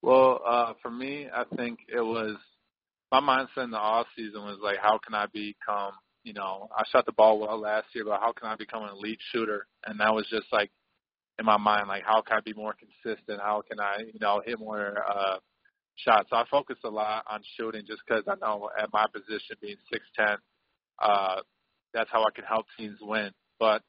Well, 0.01 0.41
uh, 0.47 0.74
for 0.81 0.91
me, 0.91 1.27
I 1.33 1.43
think 1.55 1.79
it 1.88 2.01
was 2.01 2.38
my 3.12 3.19
mindset 3.19 3.63
in 3.63 3.71
the 3.71 3.77
off 3.77 4.07
season 4.15 4.41
was 4.43 4.59
like, 4.62 4.77
how 4.81 5.00
can 5.03 5.15
I 5.15 5.25
become, 5.27 5.93
you 6.24 6.33
know, 6.33 6.69
I 6.75 6.83
shot 6.91 7.05
the 7.05 7.13
ball 7.13 7.39
well 7.39 7.59
last 7.59 7.88
year, 7.93 8.05
but 8.05 8.19
how 8.19 8.33
can 8.33 8.47
I 8.47 8.55
become 8.55 8.83
an 8.83 8.89
elite 8.89 9.19
shooter? 9.31 9.65
And 9.86 10.00
that 10.00 10.13
was 10.13 10.27
just 10.29 10.47
like 10.51 10.71
in 11.39 11.45
my 11.45 11.57
mind, 11.57 11.88
like 11.88 12.03
how 12.05 12.21
can 12.21 12.38
I 12.38 12.41
be 12.41 12.53
more 12.53 12.74
consistent? 12.74 13.39
How 13.41 13.62
can 13.67 13.79
I, 13.79 14.03
you 14.12 14.19
know, 14.19 14.41
hit 14.45 14.59
more 14.59 14.95
uh, 15.07 15.38
shots? 15.95 16.29
So 16.29 16.36
I 16.36 16.43
focused 16.50 16.83
a 16.83 16.89
lot 16.89 17.25
on 17.29 17.41
shooting 17.57 17.83
just 17.88 18.01
because 18.07 18.24
I 18.27 18.36
know 18.41 18.69
at 18.77 18.89
my 18.91 19.05
position, 19.13 19.55
being 19.62 19.77
six 19.91 20.03
ten, 20.17 20.38
uh, 21.01 21.41
that's 21.93 22.09
how 22.12 22.21
I 22.21 22.31
can 22.36 22.43
help 22.43 22.65
teams 22.77 22.97
win. 23.01 23.31
But 23.59 23.81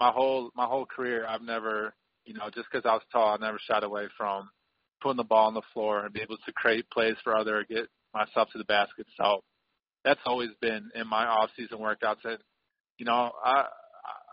my 0.00 0.10
whole 0.10 0.50
my 0.54 0.66
whole 0.66 0.86
career, 0.86 1.26
I've 1.26 1.42
never, 1.42 1.94
you 2.24 2.34
know, 2.34 2.50
just 2.54 2.68
because 2.70 2.88
I 2.88 2.94
was 2.94 3.02
tall, 3.12 3.34
I 3.34 3.44
never 3.44 3.58
shied 3.58 3.84
away 3.84 4.06
from 4.16 4.50
putting 5.02 5.16
the 5.16 5.24
ball 5.24 5.46
on 5.46 5.54
the 5.54 5.62
floor 5.72 6.04
and 6.04 6.12
be 6.12 6.20
able 6.20 6.38
to 6.38 6.52
create 6.52 6.90
plays 6.90 7.16
for 7.22 7.36
other, 7.36 7.64
get 7.68 7.86
myself 8.12 8.48
to 8.52 8.58
the 8.58 8.64
basket. 8.64 9.06
So 9.16 9.42
that's 10.04 10.20
always 10.24 10.50
been 10.60 10.90
in 10.94 11.06
my 11.08 11.26
off 11.26 11.50
season 11.56 11.78
workouts. 11.78 12.24
And 12.24 12.38
you 12.98 13.06
know, 13.06 13.32
I 13.44 13.66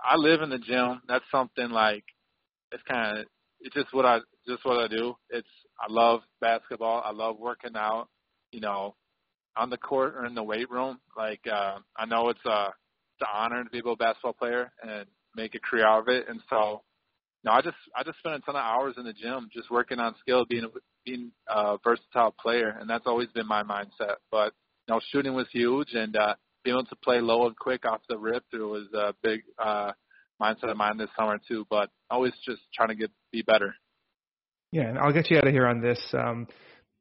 I 0.04 0.16
live 0.16 0.42
in 0.42 0.50
the 0.50 0.60
gym. 0.60 1.02
That's 1.08 1.26
something 1.32 1.70
like 1.70 2.04
it's 2.72 2.84
kind 2.84 3.20
of 3.20 3.26
it's 3.60 3.76
just 3.76 3.94
what 3.94 4.06
I 4.06 4.20
just 4.48 4.66
what 4.66 4.80
I 4.80 4.88
do. 4.88 5.16
It's 5.30 5.48
I 5.80 5.92
love 5.92 6.22
basketball. 6.40 7.02
I 7.06 7.12
love 7.12 7.38
working 7.40 7.76
out. 7.76 8.08
You 8.52 8.60
know, 8.60 8.96
on 9.56 9.70
the 9.70 9.78
court 9.78 10.16
or 10.16 10.26
in 10.26 10.36
the 10.36 10.44
weight 10.44 10.70
room. 10.70 11.00
Like 11.18 11.42
uh, 11.52 11.80
I 11.96 12.06
know 12.06 12.30
it's 12.30 12.46
a 12.46 12.68
it's 12.68 13.22
an 13.22 13.28
honor 13.34 13.64
to 13.64 13.70
be 13.70 13.80
a 13.80 13.96
basketball 13.96 14.34
player 14.34 14.72
and 14.82 15.06
make 15.36 15.56
a 15.56 15.60
career 15.60 15.86
out 15.86 16.02
of 16.02 16.08
it. 16.08 16.26
And 16.28 16.42
so, 16.50 16.82
no, 17.44 17.52
I 17.52 17.62
just 17.62 17.78
I 17.96 18.04
just 18.04 18.20
spent 18.20 18.36
a 18.36 18.40
ton 18.40 18.56
of 18.56 18.64
hours 18.64 18.96
in 18.98 19.06
the 19.06 19.14
gym 19.14 19.50
just 19.54 19.72
working 19.72 20.00
on 20.00 20.16
skill, 20.22 20.46
being 20.46 20.68
being 21.06 21.32
a 21.48 21.78
versatile 21.84 22.34
player, 22.40 22.70
and 22.80 22.90
that's 22.90 23.08
always 23.08 23.30
been 23.30 23.48
my 23.48 23.64
mindset. 23.64 24.18
But 24.32 24.54
you 24.88 24.96
know, 24.96 25.00
shooting 25.12 25.34
was 25.34 25.48
huge, 25.52 25.94
and 25.94 26.16
uh, 26.16 26.36
being 26.64 26.76
able 26.76 26.86
to 26.86 26.96
play 26.98 27.20
low 27.20 27.48
and 27.48 27.58
quick 27.58 27.86
off 27.86 28.02
the 28.08 28.18
rip 28.18 28.44
through 28.52 28.72
was 28.72 28.88
a 28.94 29.14
big 29.24 29.42
uh, 29.58 29.92
mindset 30.42 30.70
of 30.70 30.78
mine 30.78 30.98
this 30.98 31.10
summer 31.18 31.40
too. 31.48 31.66
But 31.70 31.90
always 32.10 32.34
just 32.46 32.62
trying 32.74 32.90
to 32.90 32.96
get 32.96 33.12
be 33.32 33.42
better. 33.42 33.74
Yeah, 34.72 34.84
and 34.84 34.98
I'll 34.98 35.12
get 35.12 35.30
you 35.30 35.38
out 35.38 35.48
of 35.48 35.54
here 35.54 35.68
on 35.68 35.82
this. 35.82 36.00
Um, 36.14 36.48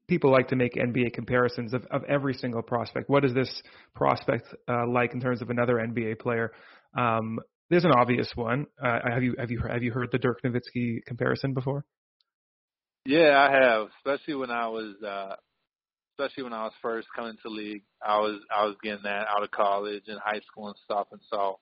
people 0.08 0.30
like 0.32 0.48
to 0.48 0.56
make 0.56 0.74
NBA 0.74 1.12
comparisons 1.12 1.72
of, 1.72 1.86
of 1.90 2.02
every 2.04 2.34
single 2.34 2.62
prospect. 2.62 3.08
What 3.08 3.24
is 3.24 3.32
this 3.32 3.62
prospect 3.94 4.48
uh, 4.68 4.86
like 4.88 5.14
in 5.14 5.20
terms 5.20 5.40
of 5.40 5.50
another 5.50 5.74
NBA 5.76 6.18
player? 6.18 6.52
Um, 6.98 7.38
there's 7.70 7.84
an 7.84 7.92
obvious 7.92 8.30
one. 8.34 8.66
Uh, 8.82 8.98
have 9.08 9.22
you 9.22 9.36
have 9.38 9.50
you 9.50 9.60
have 9.66 9.82
you 9.82 9.92
heard 9.92 10.10
the 10.10 10.18
Dirk 10.18 10.42
Nowitzki 10.42 11.04
comparison 11.06 11.54
before? 11.54 11.84
Yeah, 13.06 13.38
I 13.38 13.52
have. 13.52 13.88
Especially 13.98 14.34
when 14.34 14.50
I 14.50 14.68
was, 14.68 14.96
uh, 15.02 15.36
especially 16.18 16.44
when 16.44 16.52
I 16.52 16.64
was 16.64 16.72
first 16.82 17.06
coming 17.14 17.36
to 17.42 17.48
league. 17.48 17.84
I 18.04 18.18
was 18.18 18.40
I 18.54 18.64
was 18.64 18.76
getting 18.82 19.04
that 19.04 19.26
out 19.28 19.44
of 19.44 19.50
college 19.52 20.02
and 20.08 20.18
high 20.18 20.40
school 20.40 20.66
and 20.66 20.76
stuff. 20.84 21.06
And 21.12 21.20
so, 21.30 21.60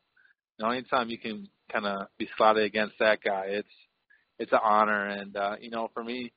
you 0.59 0.65
know, 0.65 0.73
anytime 0.73 1.11
you 1.11 1.19
can 1.19 1.49
kind 1.71 1.87
of 1.87 2.09
be 2.19 2.29
slotted 2.37 2.65
against 2.65 2.95
that 3.01 3.19
guy, 3.23 3.45
it's 3.49 3.69
it's 4.39 4.53
an 4.53 4.61
honor. 4.65 5.07
And 5.07 5.37
uh, 5.37 5.57
you 5.61 5.71
know, 5.71 5.91
for 5.93 6.03
me, 6.03 6.33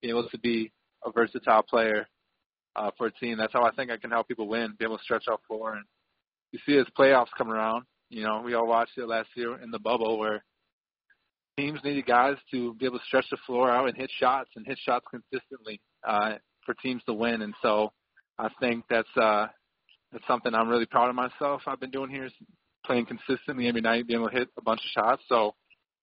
being 0.00 0.12
able 0.12 0.28
to 0.28 0.38
be 0.38 0.72
a 1.04 1.10
versatile 1.10 1.62
player 1.62 2.06
uh, 2.76 2.92
for 2.96 3.08
a 3.08 3.12
team, 3.12 3.38
that's 3.38 3.52
how 3.52 3.64
I 3.64 3.72
think 3.72 3.90
I 3.90 3.96
can 3.96 4.10
help 4.10 4.28
people 4.28 4.48
win. 4.48 4.76
Be 4.78 4.84
able 4.84 4.98
to 4.98 5.04
stretch 5.04 5.24
out 5.28 5.40
floor. 5.48 5.74
And 5.74 5.84
you 6.52 6.60
see, 6.64 6.78
as 6.78 6.86
playoffs 6.96 7.34
come 7.36 7.50
around, 7.50 7.84
you 8.08 8.22
know, 8.22 8.42
we 8.44 8.54
all 8.54 8.66
watched 8.66 8.96
it 8.98 9.08
last 9.08 9.28
year 9.34 9.60
in 9.60 9.70
the 9.70 9.78
bubble 9.78 10.18
where 10.18 10.44
teams 11.56 11.80
needed 11.84 12.06
guys 12.06 12.36
to 12.50 12.74
be 12.74 12.86
able 12.86 12.98
to 12.98 13.04
stretch 13.06 13.26
the 13.30 13.36
floor 13.46 13.70
out 13.70 13.88
and 13.88 13.96
hit 13.96 14.10
shots 14.20 14.50
and 14.56 14.66
hit 14.66 14.78
shots 14.84 15.06
consistently 15.10 15.80
uh, 16.06 16.34
for 16.64 16.74
teams 16.74 17.02
to 17.04 17.14
win. 17.14 17.42
And 17.42 17.54
so 17.62 17.92
I 18.38 18.48
think 18.60 18.84
that's 18.88 19.16
uh, 19.16 19.46
that's 20.12 20.26
something 20.26 20.54
I'm 20.54 20.68
really 20.68 20.86
proud 20.86 21.08
of 21.08 21.14
myself. 21.14 21.62
I've 21.66 21.80
been 21.80 21.90
doing 21.90 22.10
here, 22.10 22.28
playing 22.84 23.06
consistently 23.06 23.68
every 23.68 23.80
night, 23.80 24.06
being 24.06 24.20
able 24.20 24.30
to 24.30 24.36
hit 24.36 24.48
a 24.58 24.62
bunch 24.62 24.80
of 24.80 25.02
shots. 25.02 25.22
So 25.28 25.54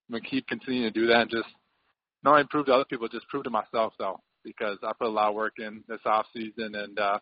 I'm 0.09 0.13
gonna 0.13 0.21
keep 0.21 0.47
continuing 0.47 0.91
to 0.91 0.99
do 0.99 1.07
that 1.07 1.21
and 1.21 1.31
just 1.31 1.47
not 2.23 2.33
only 2.33 2.45
prove 2.49 2.65
to 2.65 2.73
other 2.73 2.85
people, 2.85 3.07
just 3.07 3.27
prove 3.27 3.43
to 3.43 3.49
myself 3.49 3.93
though, 3.99 4.19
because 4.43 4.77
I 4.83 4.91
put 4.97 5.07
a 5.07 5.09
lot 5.09 5.29
of 5.29 5.35
work 5.35 5.53
in 5.59 5.83
this 5.87 5.99
off 6.05 6.25
season 6.33 6.75
and 6.75 6.97
uh, 6.99 7.19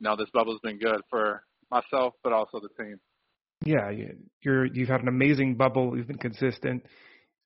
know 0.00 0.16
this 0.16 0.30
bubble's 0.32 0.60
been 0.62 0.78
good 0.78 1.00
for 1.08 1.42
myself, 1.70 2.14
but 2.22 2.32
also 2.32 2.60
the 2.60 2.82
team. 2.82 3.00
Yeah, 3.66 3.90
you're 4.42 4.66
you've 4.66 4.88
had 4.88 5.02
an 5.02 5.08
amazing 5.08 5.56
bubble. 5.56 5.96
You've 5.96 6.06
been 6.06 6.18
consistent. 6.18 6.84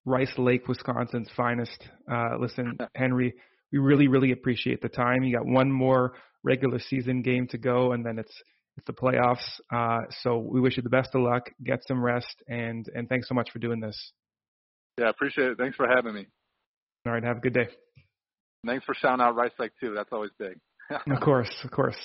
Rice 0.04 0.32
Lake, 0.38 0.68
Wisconsin's 0.68 1.28
finest. 1.36 1.88
Uh, 2.10 2.36
listen, 2.38 2.76
Henry, 2.94 3.34
we 3.72 3.78
really 3.78 4.08
really 4.08 4.32
appreciate 4.32 4.82
the 4.82 4.88
time. 4.88 5.22
You 5.22 5.36
got 5.36 5.46
one 5.46 5.70
more 5.72 6.12
regular 6.42 6.78
season 6.78 7.22
game 7.22 7.46
to 7.48 7.58
go, 7.58 7.92
and 7.92 8.04
then 8.04 8.18
it's 8.18 8.34
it's 8.76 8.86
the 8.86 8.92
playoffs. 8.92 9.60
Uh, 9.72 10.06
so 10.22 10.38
we 10.38 10.60
wish 10.60 10.76
you 10.76 10.82
the 10.82 10.90
best 10.90 11.14
of 11.14 11.22
luck. 11.22 11.50
Get 11.64 11.80
some 11.88 12.02
rest, 12.02 12.42
and 12.48 12.86
and 12.94 13.08
thanks 13.08 13.28
so 13.28 13.34
much 13.34 13.50
for 13.50 13.58
doing 13.58 13.80
this. 13.80 14.12
Yeah, 14.98 15.08
appreciate 15.08 15.52
it. 15.52 15.58
Thanks 15.58 15.76
for 15.76 15.88
having 15.88 16.14
me. 16.14 16.26
All 17.06 17.12
right, 17.12 17.24
have 17.24 17.38
a 17.38 17.40
good 17.40 17.54
day. 17.54 17.68
Thanks 18.66 18.84
for 18.84 18.94
shouting 18.94 19.24
out 19.24 19.36
Rice 19.36 19.52
Lake 19.58 19.72
too. 19.80 19.94
That's 19.94 20.10
always 20.12 20.32
big. 20.38 20.58
of 20.90 21.20
course, 21.20 21.50
of 21.64 21.70
course. 21.70 21.96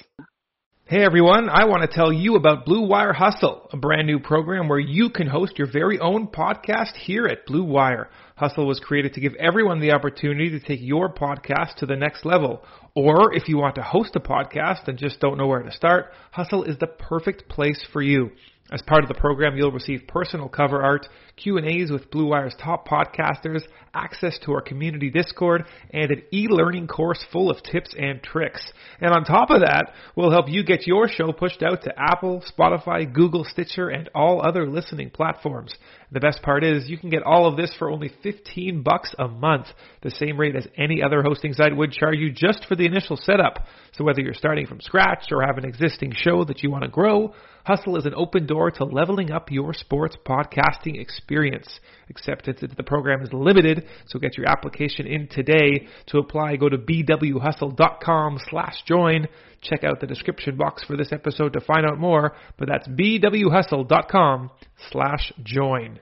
Hey 0.87 1.03
everyone, 1.03 1.49
I 1.49 1.65
want 1.65 1.81
to 1.81 1.87
tell 1.87 2.13
you 2.13 2.35
about 2.35 2.63
Blue 2.63 2.85
Wire 2.85 3.11
Hustle, 3.11 3.67
a 3.73 3.75
brand 3.75 4.05
new 4.05 4.19
program 4.19 4.69
where 4.69 4.77
you 4.77 5.09
can 5.09 5.25
host 5.25 5.57
your 5.57 5.65
very 5.65 5.97
own 5.99 6.27
podcast 6.27 6.95
here 6.95 7.25
at 7.25 7.47
Blue 7.47 7.63
Wire. 7.63 8.07
Hustle 8.35 8.67
was 8.67 8.79
created 8.79 9.15
to 9.15 9.19
give 9.19 9.33
everyone 9.39 9.79
the 9.79 9.93
opportunity 9.93 10.51
to 10.51 10.59
take 10.59 10.81
your 10.83 11.11
podcast 11.11 11.77
to 11.77 11.87
the 11.87 11.95
next 11.95 12.23
level. 12.23 12.63
Or 12.93 13.33
if 13.33 13.49
you 13.49 13.57
want 13.57 13.73
to 13.75 13.81
host 13.81 14.15
a 14.15 14.19
podcast 14.19 14.87
and 14.87 14.95
just 14.95 15.19
don't 15.19 15.39
know 15.39 15.47
where 15.47 15.63
to 15.63 15.71
start, 15.71 16.11
Hustle 16.29 16.65
is 16.65 16.77
the 16.77 16.85
perfect 16.85 17.49
place 17.49 17.83
for 17.91 18.03
you. 18.03 18.29
As 18.71 18.81
part 18.81 19.03
of 19.03 19.09
the 19.09 19.13
program, 19.13 19.55
you'll 19.55 19.71
receive 19.71 20.07
personal 20.07 20.49
cover 20.49 20.81
art, 20.81 21.07
Q&As 21.35 21.91
with 21.91 22.09
Blue 22.09 22.25
Wire's 22.25 22.55
top 22.59 22.87
podcasters, 22.87 23.61
access 23.93 24.39
to 24.39 24.53
our 24.53 24.61
community 24.61 25.11
Discord, 25.11 25.65
and 25.91 26.09
an 26.09 26.23
e-learning 26.33 26.87
course 26.87 27.23
full 27.31 27.51
of 27.51 27.61
tips 27.61 27.93
and 27.95 28.23
tricks. 28.23 28.73
And 28.99 29.11
on 29.11 29.23
top 29.23 29.51
of 29.51 29.59
that, 29.59 29.93
we'll 30.15 30.31
help 30.31 30.49
you 30.49 30.63
get 30.63 30.87
your 30.87 31.07
show 31.07 31.31
pushed 31.31 31.61
out 31.61 31.83
to 31.83 31.93
Apple, 31.95 32.43
Spotify, 32.57 33.11
Google, 33.11 33.43
Stitcher, 33.43 33.89
and 33.89 34.09
all 34.15 34.41
other 34.43 34.67
listening 34.67 35.11
platforms. 35.11 35.75
The 36.11 36.19
best 36.19 36.41
part 36.41 36.63
is 36.63 36.87
you 36.87 36.97
can 36.97 37.09
get 37.09 37.23
all 37.23 37.47
of 37.47 37.57
this 37.57 37.75
for 37.77 37.89
only 37.89 38.11
15 38.21 38.83
bucks 38.83 39.13
a 39.17 39.27
month, 39.27 39.67
the 40.01 40.11
same 40.11 40.39
rate 40.39 40.55
as 40.55 40.67
any 40.77 41.01
other 41.01 41.23
hosting 41.23 41.53
site 41.53 41.75
would 41.75 41.91
charge 41.91 42.17
you 42.17 42.31
just 42.31 42.65
for 42.67 42.75
the 42.75 42.85
initial 42.85 43.17
setup. 43.17 43.65
So 43.93 44.03
whether 44.03 44.21
you're 44.21 44.33
starting 44.33 44.67
from 44.67 44.81
scratch 44.81 45.25
or 45.31 45.41
have 45.41 45.57
an 45.57 45.65
existing 45.65 46.13
show 46.15 46.45
that 46.45 46.61
you 46.61 46.69
want 46.69 46.83
to 46.83 46.89
grow, 46.89 47.33
Hustle 47.65 47.97
is 47.97 48.05
an 48.05 48.13
open 48.15 48.45
door 48.45 48.69
to 48.69 48.85
leveling 48.85 49.31
up 49.31 49.49
your 49.49 49.73
sports 49.73 50.15
podcasting 50.23 51.01
experience. 51.01 51.79
Acceptance 52.09 52.61
into 52.61 52.75
the 52.75 52.83
program 52.83 53.21
is 53.21 53.33
limited, 53.33 53.85
so 54.07 54.19
get 54.19 54.37
your 54.37 54.47
application 54.47 55.07
in 55.07 55.27
today. 55.27 55.87
To 56.07 56.19
apply, 56.19 56.57
go 56.57 56.69
to 56.69 56.77
bwhustle.com 56.77 58.39
slash 58.49 58.83
join. 58.87 59.27
Check 59.61 59.83
out 59.83 59.99
the 59.99 60.07
description 60.07 60.57
box 60.57 60.83
for 60.83 60.95
this 60.95 61.11
episode 61.11 61.53
to 61.53 61.61
find 61.61 61.85
out 61.85 61.99
more, 61.99 62.35
but 62.57 62.67
that's 62.67 62.87
bwhustle.com 62.87 64.51
slash 64.91 65.33
join. 65.43 65.99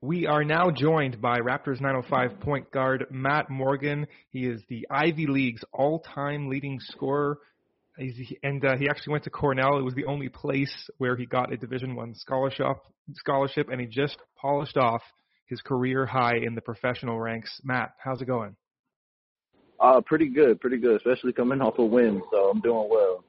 We 0.00 0.26
are 0.26 0.44
now 0.44 0.70
joined 0.70 1.20
by 1.22 1.38
Raptors 1.38 1.80
905 1.80 2.40
point 2.40 2.70
guard 2.70 3.06
Matt 3.10 3.48
Morgan. 3.48 4.06
He 4.28 4.46
is 4.46 4.60
the 4.68 4.86
Ivy 4.90 5.26
League's 5.26 5.64
all-time 5.72 6.50
leading 6.50 6.78
scorer 6.78 7.38
He's, 7.96 8.32
and 8.42 8.64
uh, 8.64 8.76
he 8.76 8.88
actually 8.88 9.12
went 9.12 9.24
to 9.24 9.30
Cornell. 9.30 9.78
It 9.78 9.82
was 9.82 9.94
the 9.94 10.06
only 10.06 10.28
place 10.28 10.74
where 10.98 11.16
he 11.16 11.26
got 11.26 11.52
a 11.52 11.56
Division 11.56 11.94
One 11.94 12.14
scholarship. 12.14 12.78
Scholarship, 13.14 13.68
and 13.70 13.80
he 13.80 13.86
just 13.86 14.16
polished 14.40 14.76
off 14.76 15.02
his 15.46 15.60
career 15.60 16.06
high 16.06 16.36
in 16.36 16.54
the 16.54 16.60
professional 16.60 17.20
ranks. 17.20 17.60
Matt, 17.62 17.90
how's 17.98 18.20
it 18.20 18.26
going? 18.26 18.56
Uh, 19.78 20.00
pretty 20.00 20.28
good, 20.28 20.60
pretty 20.60 20.78
good, 20.78 20.96
especially 20.96 21.32
coming 21.32 21.60
off 21.60 21.78
a 21.78 21.84
win. 21.84 22.22
So 22.32 22.50
I'm 22.50 22.60
doing 22.60 22.88
well. 22.90 23.24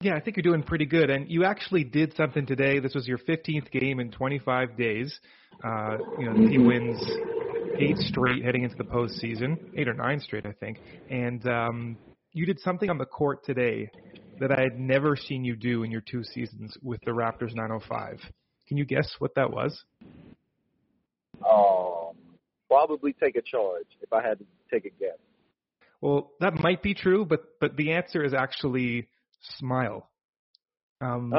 Yeah, 0.00 0.14
I 0.14 0.20
think 0.20 0.36
you're 0.36 0.42
doing 0.42 0.62
pretty 0.62 0.84
good. 0.84 1.10
And 1.10 1.30
you 1.30 1.44
actually 1.44 1.84
did 1.84 2.14
something 2.16 2.46
today. 2.46 2.78
This 2.80 2.94
was 2.94 3.08
your 3.08 3.18
15th 3.18 3.70
game 3.70 3.98
in 3.98 4.10
25 4.10 4.76
days. 4.76 5.18
Uh, 5.64 5.96
you 6.18 6.26
know, 6.26 6.34
the 6.34 6.48
team 6.48 6.66
wins 6.66 7.00
eight 7.78 7.96
straight 7.98 8.44
heading 8.44 8.62
into 8.62 8.76
the 8.76 8.84
postseason, 8.84 9.56
eight 9.76 9.88
or 9.88 9.94
nine 9.94 10.20
straight, 10.20 10.46
I 10.46 10.52
think. 10.52 10.78
And 11.10 11.46
um, 11.46 11.96
you 12.36 12.44
did 12.44 12.60
something 12.60 12.90
on 12.90 12.98
the 12.98 13.06
court 13.06 13.42
today 13.44 13.90
that 14.40 14.52
I 14.52 14.60
had 14.60 14.78
never 14.78 15.16
seen 15.16 15.42
you 15.42 15.56
do 15.56 15.84
in 15.84 15.90
your 15.90 16.02
two 16.02 16.22
seasons 16.22 16.76
with 16.82 17.00
the 17.06 17.12
Raptors 17.12 17.54
905. 17.54 18.20
Can 18.68 18.76
you 18.76 18.84
guess 18.84 19.08
what 19.18 19.34
that 19.36 19.50
was? 19.50 19.82
Um, 21.42 22.14
probably 22.68 23.14
take 23.14 23.36
a 23.36 23.42
charge 23.42 23.86
if 24.02 24.12
I 24.12 24.20
had 24.20 24.38
to 24.38 24.44
take 24.70 24.84
a 24.84 24.90
guess. 24.90 25.16
Well, 26.02 26.32
that 26.40 26.52
might 26.60 26.82
be 26.82 26.92
true, 26.92 27.24
but 27.24 27.40
but 27.58 27.74
the 27.76 27.92
answer 27.92 28.22
is 28.22 28.34
actually 28.34 29.08
smile. 29.58 30.10
Um, 31.00 31.32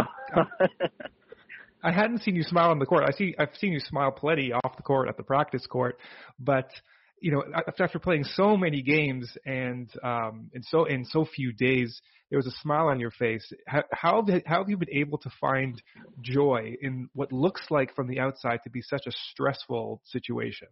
I 1.84 1.92
hadn't 1.92 2.24
seen 2.24 2.36
you 2.36 2.42
smile 2.42 2.72
on 2.72 2.80
the 2.80 2.88
court. 2.88 3.04
I 3.08 3.12
see 3.12 3.36
I've 3.38 3.56
seen 3.60 3.72
you 3.72 3.80
smile 3.80 4.10
plenty 4.10 4.52
off 4.52 4.76
the 4.76 4.84
court 4.84 5.10
at 5.10 5.18
the 5.18 5.24
practice 5.24 5.68
court, 5.68 6.00
but 6.40 6.72
you 7.20 7.32
know 7.32 7.44
after 7.80 8.00
playing 8.00 8.24
so 8.24 8.58
many 8.58 8.82
games 8.82 9.36
and 9.46 9.90
um, 10.04 10.50
in 10.54 10.64
so 10.64 10.86
in 10.86 11.06
so 11.06 11.26
few 11.26 11.52
days, 11.54 12.02
there 12.30 12.38
was 12.38 12.48
a 12.48 12.62
smile 12.62 12.88
on 12.88 13.00
your 13.00 13.12
face. 13.12 13.52
How 13.68 13.84
how 13.92 14.26
have, 14.26 14.42
how 14.46 14.58
have 14.60 14.70
you 14.70 14.78
been 14.78 14.94
able 14.94 15.18
to 15.20 15.30
find 15.42 15.82
joy 16.22 16.76
in 16.82 17.10
what 17.14 17.32
looks 17.32 17.62
like 17.70 17.96
from 17.96 18.08
the 18.08 18.20
outside 18.20 18.60
to 18.64 18.70
be 18.70 18.82
such 18.82 19.06
a 19.08 19.12
stressful 19.32 20.02
situation? 20.06 20.68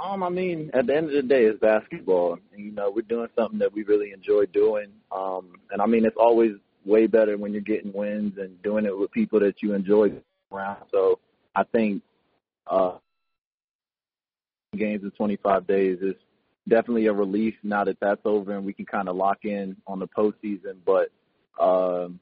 Um, 0.00 0.22
I 0.22 0.28
mean, 0.28 0.70
at 0.74 0.86
the 0.86 0.96
end 0.96 1.06
of 1.06 1.12
the 1.12 1.22
day, 1.22 1.44
it's 1.44 1.60
basketball. 1.60 2.38
And, 2.52 2.64
you 2.64 2.72
know, 2.72 2.90
we're 2.94 3.02
doing 3.02 3.28
something 3.36 3.60
that 3.60 3.72
we 3.72 3.84
really 3.84 4.12
enjoy 4.12 4.46
doing. 4.46 4.88
Um, 5.12 5.52
and 5.70 5.80
I 5.80 5.86
mean, 5.86 6.04
it's 6.04 6.16
always 6.18 6.52
way 6.84 7.06
better 7.06 7.38
when 7.38 7.52
you're 7.52 7.62
getting 7.62 7.92
wins 7.92 8.34
and 8.38 8.60
doing 8.62 8.86
it 8.86 8.96
with 8.96 9.12
people 9.12 9.40
that 9.40 9.62
you 9.62 9.72
enjoy 9.72 10.12
around. 10.52 10.82
So 10.90 11.20
I 11.54 11.62
think 11.62 12.02
uh, 12.66 12.98
games 14.76 15.02
in 15.02 15.10
25 15.12 15.66
days 15.66 15.98
is 16.00 16.14
definitely 16.68 17.06
a 17.06 17.12
relief 17.12 17.54
now 17.62 17.84
that 17.84 17.98
that's 18.00 18.20
over 18.24 18.56
and 18.56 18.64
we 18.64 18.72
can 18.72 18.86
kind 18.86 19.08
of 19.08 19.16
lock 19.16 19.44
in 19.44 19.76
on 19.86 19.98
the 19.98 20.08
postseason. 20.08 20.76
But 20.84 21.10
um, 21.62 22.20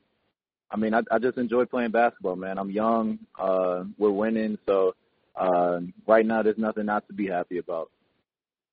I 0.70 0.76
mean, 0.76 0.94
I, 0.94 1.00
I 1.10 1.18
just 1.18 1.38
enjoy 1.38 1.66
playing 1.66 1.90
basketball, 1.90 2.36
man. 2.36 2.58
I'm 2.58 2.70
young. 2.70 3.18
Uh, 3.38 3.84
we're 3.98 4.10
winning, 4.10 4.58
so 4.66 4.94
uh, 5.36 5.80
right 6.06 6.24
now 6.24 6.42
there's 6.42 6.58
nothing 6.58 6.86
not 6.86 7.06
to 7.08 7.12
be 7.12 7.28
happy 7.28 7.58
about. 7.58 7.90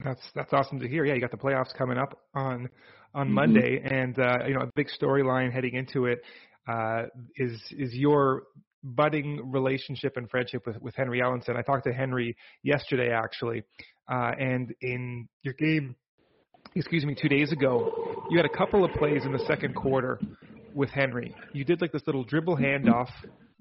That's 0.03 0.21
that's 0.33 0.53
awesome 0.53 0.79
to 0.79 0.88
hear. 0.88 1.03
Yeah, 1.03 1.15
you 1.15 1.21
got 1.21 1.31
the 1.31 1.38
playoffs 1.38 1.74
coming 1.77 1.98
up 1.98 2.17
on 2.33 2.69
on 3.13 3.27
mm-hmm. 3.27 3.36
Monday, 3.36 3.81
and 3.83 4.17
uh, 4.17 4.45
you 4.48 4.53
know 4.53 4.62
a 4.62 4.71
big 4.75 4.88
storyline 5.01 5.51
heading 5.51 5.75
into 5.75 6.05
it 6.05 6.21
uh, 6.67 7.03
is 7.36 7.59
is 7.71 7.93
your 7.93 8.43
budding 8.83 9.51
relationship 9.51 10.17
and 10.17 10.29
friendship 10.29 10.65
with 10.65 10.81
with 10.81 10.95
Henry 10.95 11.21
Ellenson. 11.21 11.55
I 11.55 11.62
talked 11.62 11.86
to 11.86 11.93
Henry 11.93 12.36
yesterday 12.63 13.12
actually, 13.12 13.63
uh, 14.12 14.31
and 14.39 14.74
in 14.81 15.27
your 15.43 15.53
game, 15.53 15.95
excuse 16.75 17.05
me, 17.05 17.15
two 17.19 17.29
days 17.29 17.51
ago, 17.51 18.25
you 18.29 18.38
had 18.38 18.45
a 18.45 18.57
couple 18.57 18.83
of 18.83 18.91
plays 18.93 19.25
in 19.25 19.31
the 19.31 19.43
second 19.48 19.75
quarter 19.75 20.19
with 20.74 20.89
Henry. 20.89 21.36
You 21.53 21.65
did 21.65 21.81
like 21.81 21.91
this 21.91 22.03
little 22.05 22.24
dribble 22.24 22.57
handoff 22.57 23.09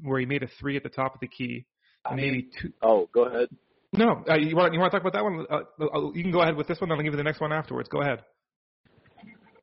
where 0.02 0.20
he 0.20 0.26
made 0.26 0.42
a 0.42 0.48
three 0.60 0.76
at 0.76 0.82
the 0.82 0.88
top 0.88 1.14
of 1.14 1.20
the 1.20 1.28
key 1.28 1.66
maybe 2.14 2.48
two. 2.60 2.72
Oh, 2.82 3.08
go 3.12 3.24
ahead. 3.24 3.48
No, 3.92 4.22
uh, 4.28 4.36
you 4.36 4.54
want 4.54 4.74
you 4.74 4.80
want 4.80 4.92
to 4.92 4.98
talk 4.98 5.06
about 5.06 5.14
that 5.14 5.24
one? 5.24 5.46
Uh, 5.48 5.84
uh, 5.84 6.12
you 6.12 6.22
can 6.22 6.32
go 6.32 6.42
ahead 6.42 6.56
with 6.56 6.66
this 6.66 6.80
one. 6.80 6.90
I'll 6.90 6.98
give 6.98 7.12
you 7.12 7.16
the 7.16 7.22
next 7.22 7.40
one 7.40 7.52
afterwards. 7.52 7.88
Go 7.88 8.02
ahead. 8.02 8.20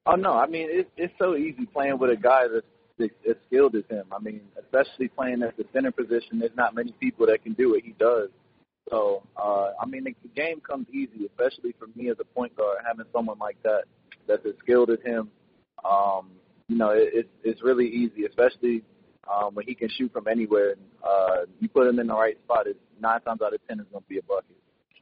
Oh 0.05 0.15
no, 0.15 0.33
I 0.33 0.47
mean 0.47 0.67
it's 0.71 0.89
it's 0.97 1.13
so 1.19 1.35
easy 1.35 1.65
playing 1.71 1.99
with 1.99 2.11
a 2.11 2.15
guy 2.15 2.47
that's 2.51 2.65
as 2.99 3.35
skilled 3.47 3.75
as 3.75 3.83
him. 3.89 4.05
I 4.11 4.19
mean, 4.19 4.41
especially 4.61 5.07
playing 5.09 5.43
at 5.43 5.57
the 5.57 5.65
center 5.73 5.91
position, 5.91 6.39
there's 6.39 6.55
not 6.55 6.75
many 6.75 6.93
people 6.93 7.25
that 7.27 7.43
can 7.43 7.53
do 7.53 7.71
what 7.71 7.81
he 7.81 7.93
does. 7.99 8.29
So, 8.89 9.23
uh, 9.35 9.71
I 9.81 9.85
mean, 9.85 10.03
the 10.03 10.29
game 10.35 10.61
comes 10.61 10.87
easy, 10.89 11.25
especially 11.25 11.73
for 11.79 11.87
me 11.95 12.09
as 12.09 12.17
a 12.19 12.23
point 12.23 12.55
guard, 12.55 12.77
having 12.87 13.05
someone 13.11 13.39
like 13.39 13.61
that 13.63 13.85
that's 14.27 14.45
as 14.45 14.53
skilled 14.59 14.91
as 14.91 14.99
him. 15.03 15.29
Um, 15.83 16.31
you 16.67 16.77
know, 16.77 16.89
it, 16.89 17.09
it's 17.13 17.29
it's 17.43 17.63
really 17.63 17.87
easy, 17.87 18.25
especially 18.25 18.83
um, 19.31 19.55
when 19.55 19.65
he 19.65 19.75
can 19.75 19.89
shoot 19.89 20.11
from 20.13 20.27
anywhere. 20.27 20.75
Uh, 21.03 21.45
you 21.59 21.67
put 21.67 21.87
him 21.87 21.99
in 21.99 22.07
the 22.07 22.13
right 22.13 22.37
spot, 22.43 22.67
it's 22.67 22.79
nine 22.99 23.21
times 23.21 23.41
out 23.43 23.53
of 23.53 23.59
ten 23.67 23.79
is 23.79 23.85
going 23.91 24.03
to 24.03 24.09
be 24.09 24.17
a 24.19 24.23
bucket. 24.23 24.55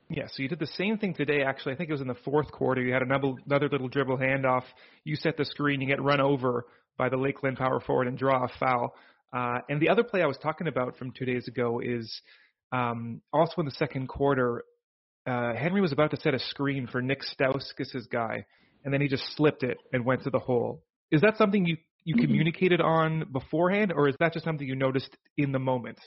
Yeah, 0.09 0.27
so 0.27 0.43
you 0.43 0.49
did 0.49 0.59
the 0.59 0.67
same 0.77 0.97
thing 0.97 1.13
today. 1.13 1.41
Actually, 1.43 1.73
I 1.73 1.75
think 1.77 1.89
it 1.89 1.93
was 1.93 2.01
in 2.01 2.07
the 2.07 2.17
fourth 2.25 2.51
quarter. 2.51 2.81
You 2.81 2.93
had 2.93 3.01
another 3.01 3.33
another 3.45 3.69
little 3.69 3.87
dribble 3.87 4.17
handoff. 4.17 4.63
You 5.03 5.15
set 5.15 5.37
the 5.37 5.45
screen. 5.45 5.81
You 5.81 5.87
get 5.87 6.01
run 6.01 6.21
over 6.21 6.65
by 6.97 7.09
the 7.09 7.17
Lakeland 7.17 7.57
power 7.57 7.79
forward 7.79 8.07
and 8.07 8.17
draw 8.17 8.43
a 8.43 8.47
foul. 8.59 8.93
Uh, 9.35 9.59
and 9.69 9.81
the 9.81 9.89
other 9.89 10.03
play 10.03 10.21
I 10.21 10.27
was 10.27 10.37
talking 10.37 10.67
about 10.67 10.97
from 10.97 11.11
two 11.11 11.25
days 11.25 11.47
ago 11.47 11.81
is 11.83 12.21
um, 12.71 13.21
also 13.31 13.53
in 13.59 13.65
the 13.65 13.71
second 13.71 14.07
quarter. 14.07 14.63
Uh, 15.25 15.53
Henry 15.55 15.81
was 15.81 15.91
about 15.91 16.11
to 16.11 16.17
set 16.17 16.33
a 16.33 16.39
screen 16.39 16.87
for 16.87 17.01
Nick 17.01 17.21
Stauskas' 17.21 18.09
guy, 18.11 18.45
and 18.83 18.93
then 18.93 19.01
he 19.01 19.07
just 19.07 19.23
slipped 19.35 19.63
it 19.63 19.77
and 19.91 20.05
went 20.05 20.23
to 20.23 20.29
the 20.29 20.39
hole. 20.39 20.83
Is 21.11 21.21
that 21.21 21.37
something 21.37 21.65
you 21.65 21.77
you 22.03 22.15
mm-hmm. 22.15 22.25
communicated 22.25 22.81
on 22.81 23.25
beforehand, 23.31 23.93
or 23.95 24.09
is 24.09 24.15
that 24.19 24.33
just 24.33 24.43
something 24.43 24.67
you 24.67 24.75
noticed 24.75 25.15
in 25.37 25.51
the 25.51 25.59
moment? 25.59 25.99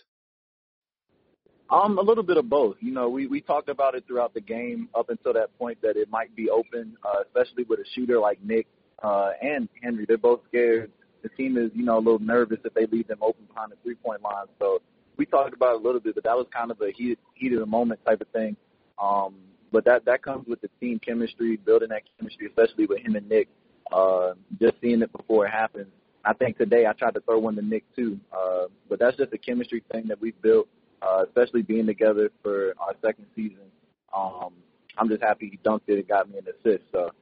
Um, 1.71 1.99
a 1.99 2.03
little 2.03 2.23
bit 2.23 2.37
of 2.37 2.49
both. 2.49 2.77
You 2.81 2.93
know, 2.93 3.09
we 3.09 3.27
we 3.27 3.41
talked 3.41 3.69
about 3.69 3.95
it 3.95 4.05
throughout 4.07 4.35
the 4.35 4.41
game 4.41 4.89
up 4.95 5.09
until 5.09 5.33
that 5.33 5.57
point 5.59 5.79
that 5.83 5.97
it 5.97 6.09
might 6.11 6.35
be 6.37 6.49
open, 6.51 6.97
uh, 7.05 7.23
especially 7.25 7.65
with 7.65 7.81
a 7.81 7.85
shooter 7.95 8.21
like 8.21 8.39
Nick 8.45 8.67
uh, 9.07 9.31
and 9.41 9.69
Henry. 9.83 10.05
They're 10.07 10.19
both 10.19 10.41
scared. 10.49 10.91
The 11.23 11.29
team 11.31 11.57
is, 11.57 11.71
you 11.75 11.85
know, 11.85 11.99
a 11.99 12.03
little 12.07 12.19
nervous 12.19 12.59
if 12.65 12.75
they 12.75 12.87
leave 12.87 13.07
them 13.07 13.19
open 13.23 13.45
behind 13.47 13.71
the 13.71 13.77
three 13.83 13.95
point 13.95 14.23
line. 14.23 14.47
So 14.59 14.83
we 15.17 15.27
talked 15.27 15.55
about 15.55 15.77
it 15.77 15.81
a 15.81 15.85
little 15.85 16.01
bit, 16.01 16.17
but 16.17 16.25
that 16.25 16.37
was 16.37 16.47
kind 16.53 16.71
of 16.71 16.81
a 16.81 16.91
heat 16.91 17.19
heat 17.35 17.53
of 17.53 17.61
the 17.61 17.67
moment 17.67 18.01
type 18.05 18.21
of 18.21 18.29
thing. 18.29 18.57
Um, 19.01 19.37
but 19.71 19.85
that 19.85 20.05
that 20.07 20.23
comes 20.23 20.47
with 20.49 20.61
the 20.61 20.71
team 20.81 20.99
chemistry, 20.99 21.57
building 21.57 21.91
that 21.91 22.03
chemistry, 22.19 22.49
especially 22.49 22.87
with 22.87 23.01
him 23.01 23.15
and 23.15 23.29
Nick. 23.29 23.49
Uh, 23.93 24.33
just 24.61 24.75
seeing 24.81 25.03
it 25.03 25.13
before 25.13 25.47
it 25.47 25.51
happens. 25.51 25.87
I 26.25 26.33
think 26.33 26.59
today 26.59 26.87
I 26.87 26.93
tried 26.93 27.15
to 27.15 27.21
throw 27.21 27.39
one 27.39 27.55
to 27.55 27.63
Nick 27.63 27.85
too, 27.95 28.19
uh, 28.33 28.65
but 28.89 28.99
that's 28.99 29.17
just 29.17 29.33
a 29.33 29.39
chemistry 29.39 29.85
thing 29.93 30.09
that 30.09 30.21
we've 30.21 30.41
built, 30.43 30.67
uh, 31.01 31.23
especially 31.25 31.63
being 31.63 31.87
together 31.87 32.33
for 32.43 32.75
our 32.81 32.95
second 33.01 33.27
season. 33.37 33.71
Um, 34.13 34.55
I'm 34.99 35.09
just 35.09 35.23
happy 35.23 35.51
he 35.51 35.59
dunked 35.59 35.83
it 35.87 35.99
and 35.99 36.09
got 36.09 36.29
me 36.29 36.39
an 36.39 36.47
assist. 36.49 36.83
So. 36.91 37.13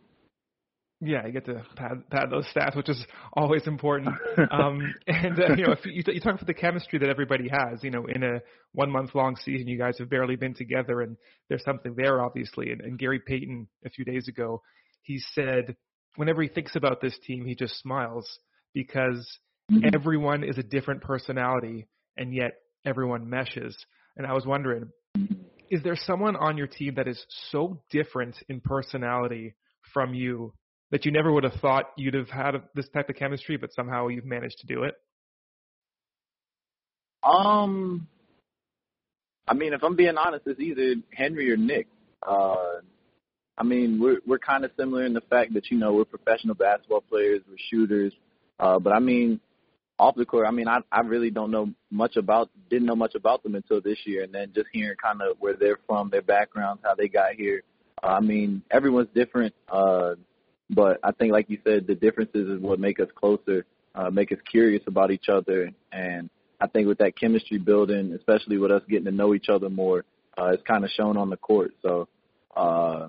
Yeah, 1.04 1.26
you 1.26 1.32
get 1.32 1.44
to 1.46 1.62
pad, 1.76 2.08
pad 2.10 2.30
those 2.30 2.46
stats, 2.54 2.76
which 2.76 2.88
is 2.88 3.04
always 3.34 3.66
important. 3.66 4.08
um, 4.50 4.94
and 5.06 5.38
uh, 5.38 5.54
you 5.56 5.66
know, 5.66 5.72
if 5.72 5.84
you, 5.84 6.02
you 6.06 6.20
talk 6.20 6.34
about 6.34 6.46
the 6.46 6.54
chemistry 6.54 6.98
that 7.00 7.08
everybody 7.08 7.48
has, 7.48 7.82
you 7.82 7.90
know, 7.90 8.06
in 8.06 8.22
a 8.22 8.40
one 8.72 8.90
month 8.90 9.14
long 9.14 9.36
season, 9.36 9.68
you 9.68 9.78
guys 9.78 9.98
have 9.98 10.08
barely 10.08 10.36
been 10.36 10.54
together, 10.54 11.02
and 11.02 11.16
there's 11.48 11.64
something 11.64 11.94
there, 11.96 12.22
obviously. 12.22 12.70
And, 12.70 12.80
and 12.80 12.98
Gary 12.98 13.20
Payton 13.20 13.68
a 13.84 13.90
few 13.90 14.04
days 14.04 14.28
ago, 14.28 14.62
he 15.02 15.20
said 15.34 15.76
whenever 16.16 16.42
he 16.42 16.48
thinks 16.48 16.76
about 16.76 17.00
this 17.00 17.16
team, 17.26 17.44
he 17.44 17.54
just 17.54 17.78
smiles 17.80 18.38
because 18.72 19.38
mm-hmm. 19.70 19.88
everyone 19.94 20.44
is 20.44 20.58
a 20.58 20.62
different 20.62 21.02
personality 21.02 21.86
and 22.16 22.34
yet 22.34 22.52
everyone 22.84 23.28
meshes. 23.28 23.76
And 24.16 24.26
I 24.26 24.32
was 24.32 24.46
wondering, 24.46 24.90
is 25.70 25.82
there 25.82 25.96
someone 25.96 26.36
on 26.36 26.56
your 26.56 26.66
team 26.66 26.94
that 26.96 27.08
is 27.08 27.24
so 27.50 27.82
different 27.90 28.36
in 28.48 28.60
personality 28.60 29.54
from 29.92 30.14
you 30.14 30.52
that 30.94 31.04
you 31.04 31.10
never 31.10 31.32
would 31.32 31.42
have 31.42 31.54
thought 31.54 31.86
you'd 31.96 32.14
have 32.14 32.30
had 32.30 32.52
this 32.76 32.88
type 32.90 33.08
of 33.08 33.16
chemistry, 33.16 33.56
but 33.56 33.74
somehow 33.74 34.06
you've 34.06 34.24
managed 34.24 34.58
to 34.60 34.66
do 34.68 34.84
it? 34.84 34.94
Um, 37.24 38.06
I 39.48 39.54
mean, 39.54 39.72
if 39.72 39.82
I'm 39.82 39.96
being 39.96 40.16
honest, 40.16 40.46
it's 40.46 40.60
either 40.60 40.94
Henry 41.12 41.50
or 41.50 41.56
Nick. 41.56 41.88
Uh, 42.24 42.76
I 43.58 43.64
mean, 43.64 43.98
we're 44.00 44.20
we're 44.24 44.38
kind 44.38 44.64
of 44.64 44.70
similar 44.78 45.04
in 45.04 45.14
the 45.14 45.20
fact 45.22 45.54
that 45.54 45.68
you 45.68 45.78
know 45.78 45.94
we're 45.94 46.04
professional 46.04 46.54
basketball 46.54 47.00
players, 47.00 47.40
we're 47.48 47.56
shooters, 47.72 48.12
uh, 48.60 48.78
but 48.78 48.92
I 48.92 49.00
mean, 49.00 49.40
off 49.98 50.14
the 50.14 50.24
court, 50.24 50.46
I 50.46 50.52
mean, 50.52 50.68
I 50.68 50.78
I 50.92 51.00
really 51.00 51.30
don't 51.30 51.50
know 51.50 51.72
much 51.90 52.14
about, 52.14 52.50
didn't 52.70 52.86
know 52.86 52.94
much 52.94 53.16
about 53.16 53.42
them 53.42 53.56
until 53.56 53.80
this 53.80 53.98
year, 54.04 54.22
and 54.22 54.32
then 54.32 54.52
just 54.54 54.68
hearing 54.72 54.96
kind 55.02 55.20
of 55.22 55.38
where 55.40 55.54
they're 55.54 55.80
from, 55.88 56.10
their 56.10 56.22
backgrounds, 56.22 56.82
how 56.84 56.94
they 56.94 57.08
got 57.08 57.34
here. 57.34 57.62
Uh, 58.00 58.18
I 58.18 58.20
mean, 58.20 58.62
everyone's 58.70 59.08
different, 59.12 59.54
uh, 59.68 60.14
but 60.70 60.98
I 61.02 61.12
think, 61.12 61.32
like 61.32 61.50
you 61.50 61.58
said, 61.64 61.86
the 61.86 61.94
differences 61.94 62.48
is 62.48 62.60
what 62.60 62.78
make 62.78 63.00
us 63.00 63.08
closer, 63.14 63.64
uh, 63.94 64.10
make 64.10 64.32
us 64.32 64.38
curious 64.50 64.82
about 64.86 65.10
each 65.10 65.28
other, 65.28 65.70
and 65.92 66.30
I 66.60 66.66
think 66.66 66.88
with 66.88 66.98
that 66.98 67.18
chemistry 67.18 67.58
building, 67.58 68.12
especially 68.12 68.58
with 68.58 68.70
us 68.70 68.82
getting 68.88 69.06
to 69.06 69.10
know 69.10 69.34
each 69.34 69.48
other 69.48 69.68
more, 69.68 70.04
uh, 70.38 70.46
it's 70.46 70.62
kind 70.62 70.84
of 70.84 70.90
shown 70.90 71.16
on 71.16 71.30
the 71.30 71.36
court. 71.36 71.72
So. 71.82 72.08
Uh, 72.56 73.08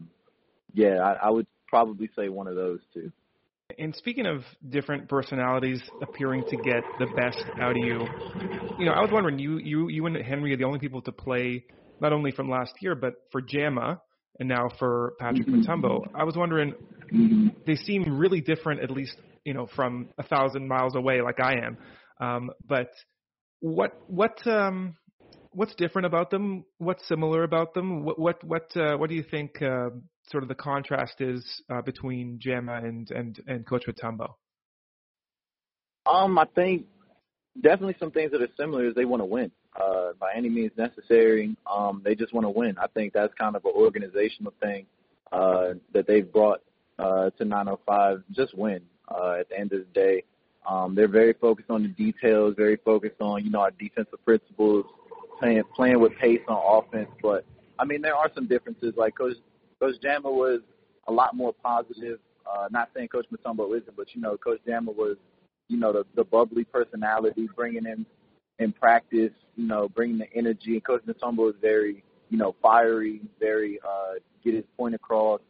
yeah, 0.76 1.00
I, 1.00 1.28
I 1.28 1.30
would 1.30 1.48
probably 1.68 2.10
say 2.16 2.30
one 2.30 2.48
of 2.48 2.56
those 2.56 2.80
two. 2.94 3.12
And 3.80 3.96
speaking 3.96 4.28
of 4.28 4.44
different 4.70 5.10
personalities 5.10 5.82
appearing 6.02 6.44
to 6.50 6.58
get 6.58 6.84
the 7.00 7.08
best 7.16 7.44
out 7.60 7.72
of 7.72 7.78
you, 7.78 8.06
you 8.78 8.86
know, 8.86 8.92
I 8.92 9.02
was 9.02 9.10
wondering, 9.12 9.40
you 9.40 9.58
you 9.58 9.90
you 9.90 10.06
and 10.06 10.16
Henry 10.18 10.54
are 10.54 10.58
the 10.58 10.66
only 10.66 10.80
people 10.80 11.02
to 11.02 11.12
play 11.12 11.66
not 12.00 12.14
only 12.14 12.32
from 12.32 12.50
last 12.50 12.74
year 12.82 12.94
but 12.94 13.14
for 13.32 13.42
Jama, 13.42 14.02
and 14.40 14.50
now 14.50 14.70
for 14.80 15.14
Patrick 15.20 15.48
mm-hmm. 15.48 15.62
Mutombo. 15.62 16.08
I 16.14 16.24
was 16.24 16.36
wondering, 16.36 16.74
mm-hmm. 17.14 17.48
they 17.66 17.76
seem 17.76 18.18
really 18.18 18.42
different, 18.42 18.82
at 18.82 18.92
least 18.92 19.16
you 19.44 19.54
know 19.54 19.68
from 19.76 20.10
a 20.18 20.24
thousand 20.24 20.68
miles 20.68 20.96
away, 20.96 21.22
like 21.22 21.40
I 21.40 21.54
am. 21.54 21.78
Um, 22.20 22.50
but 22.68 22.92
what 23.60 23.94
what 24.08 24.46
um, 24.48 24.96
what's 25.52 25.76
different 25.76 26.06
about 26.06 26.32
them? 26.32 26.66
What's 26.78 27.08
similar 27.08 27.44
about 27.44 27.74
them? 27.74 28.04
What 28.04 28.20
what 28.20 28.44
what 28.44 28.78
uh, 28.78 28.98
what 28.98 29.10
do 29.10 29.16
you 29.16 29.24
think? 29.24 29.62
Uh, 29.62 29.90
sort 30.32 30.44
of 30.44 30.50
the 30.50 30.56
contrast 30.56 31.22
is 31.22 31.46
uh, 31.70 31.82
between 31.82 32.40
Jama 32.42 32.82
and 32.84 33.10
and 33.12 33.40
and 33.48 33.66
Coach 33.66 33.86
Mutombo. 33.88 34.34
Um, 36.06 36.38
I 36.38 36.46
think 36.54 36.86
definitely 37.56 37.96
some 38.00 38.12
things 38.12 38.32
that 38.32 38.42
are 38.42 38.48
similar 38.60 38.88
is 38.88 38.96
they 38.96 39.06
want 39.06 39.22
to 39.22 39.26
win 39.26 39.52
uh, 39.80 40.14
by 40.20 40.34
any 40.36 40.50
means 40.50 40.72
necessary. 40.78 41.56
Um, 41.72 42.02
they 42.04 42.16
just 42.16 42.34
want 42.34 42.46
to 42.46 42.50
win. 42.50 42.78
I 42.78 42.88
think 42.88 43.14
that's 43.14 43.34
kind 43.36 43.56
of 43.56 43.66
an 43.66 43.72
organizational 43.76 44.54
thing 44.62 44.86
uh, 45.32 45.74
that 45.94 46.08
they've 46.08 46.32
brought 46.32 46.62
uh, 47.00 47.30
to 47.32 47.46
905. 47.46 48.24
Just 48.32 48.58
win. 48.58 48.82
Uh, 49.08 49.38
at 49.40 49.50
the 49.50 49.60
end 49.60 49.72
of 49.72 49.80
the 49.80 50.00
day, 50.00 50.24
um, 50.68 50.96
they're 50.96 51.08
very 51.08 51.34
focused 51.34 51.70
on 51.70 51.84
the 51.84 51.90
details, 51.90 52.56
very 52.58 52.78
focused 52.78 53.22
on 53.22 53.44
you 53.46 53.52
know 53.52 53.60
our 53.60 53.72
defensive 53.72 54.24
principles, 54.26 54.86
playing 55.40 55.62
playing 55.76 56.00
with 56.00 56.16
pace 56.18 56.42
on 56.48 56.84
offense. 56.84 57.10
But 57.22 57.46
I 57.78 57.86
mean, 57.86 58.02
there 58.02 58.16
are 58.16 58.32
some 58.34 58.48
differences. 58.48 58.94
Like 58.98 59.16
Coach 59.16 59.38
Coach 59.80 59.96
Jama 60.02 60.32
was 60.32 60.62
a 61.08 61.12
lot 61.12 61.36
more 61.36 61.54
positive. 61.54 62.20
Uh, 62.52 62.68
not 62.72 62.90
saying 62.96 63.10
Coach 63.10 63.28
Mutombo 63.32 63.78
isn't, 63.78 63.96
but 63.96 64.08
you 64.16 64.22
know, 64.22 64.38
Coach 64.38 64.60
Jama 64.68 64.92
was 64.92 65.18
you 65.68 65.78
know, 65.78 65.92
the, 65.92 66.06
the 66.16 66.24
bubbly 66.24 66.64
personality, 66.64 67.50
bringing 67.56 67.86
in 67.86 68.06
in 68.60 68.72
practice, 68.72 69.32
you 69.56 69.68
know, 69.68 69.90
bringing 69.90 70.18
the 70.18 70.32
energy. 70.34 70.74
And 70.74 70.84
Coach 70.84 71.04
Mutombo 71.06 71.50
is 71.50 71.56
very, 71.62 72.04
you 72.30 72.38
know, 72.38 72.56
fiery, 72.62 73.22
very 73.40 73.80
uh, 73.88 74.14
get 74.44 74.54
his 74.54 74.66
point 74.78 74.96
across. 74.96 75.42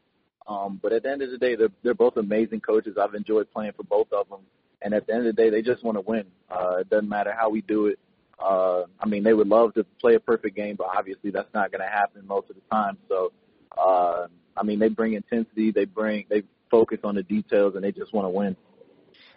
Um, 0.47 0.79
but 0.81 0.93
at 0.93 1.03
the 1.03 1.09
end 1.09 1.21
of 1.21 1.31
the 1.31 1.37
day, 1.37 1.55
they're 1.55 1.69
they're 1.83 1.93
both 1.93 2.17
amazing 2.17 2.61
coaches. 2.61 2.97
I've 3.01 3.15
enjoyed 3.15 3.51
playing 3.51 3.73
for 3.75 3.83
both 3.83 4.11
of 4.13 4.29
them. 4.29 4.41
And 4.81 4.93
at 4.93 5.07
the 5.07 5.13
end 5.13 5.25
of 5.25 5.35
the 5.35 5.41
day, 5.41 5.49
they 5.49 5.61
just 5.61 5.83
want 5.83 5.97
to 5.97 6.01
win. 6.01 6.25
Uh, 6.49 6.77
it 6.81 6.89
doesn't 6.89 7.09
matter 7.09 7.33
how 7.35 7.49
we 7.49 7.61
do 7.61 7.87
it. 7.87 7.99
Uh, 8.37 8.83
I 8.99 9.07
mean, 9.07 9.23
they 9.23 9.33
would 9.33 9.47
love 9.47 9.73
to 9.75 9.85
play 9.99 10.15
a 10.15 10.19
perfect 10.19 10.55
game, 10.55 10.75
but 10.75 10.87
obviously 10.95 11.31
that's 11.31 11.51
not 11.53 11.71
going 11.71 11.81
to 11.81 11.87
happen 11.87 12.27
most 12.27 12.49
of 12.49 12.55
the 12.55 12.61
time. 12.69 12.97
So, 13.07 13.31
uh, 13.77 14.27
I 14.55 14.63
mean, 14.63 14.77
they 14.77 14.89
bring 14.89 15.13
intensity, 15.13 15.71
they 15.71 15.85
bring, 15.85 16.25
they 16.29 16.43
focus 16.69 16.99
on 17.03 17.15
the 17.15 17.23
details, 17.23 17.75
and 17.75 17.83
they 17.83 17.91
just 17.91 18.13
want 18.13 18.25
to 18.25 18.29
win 18.29 18.55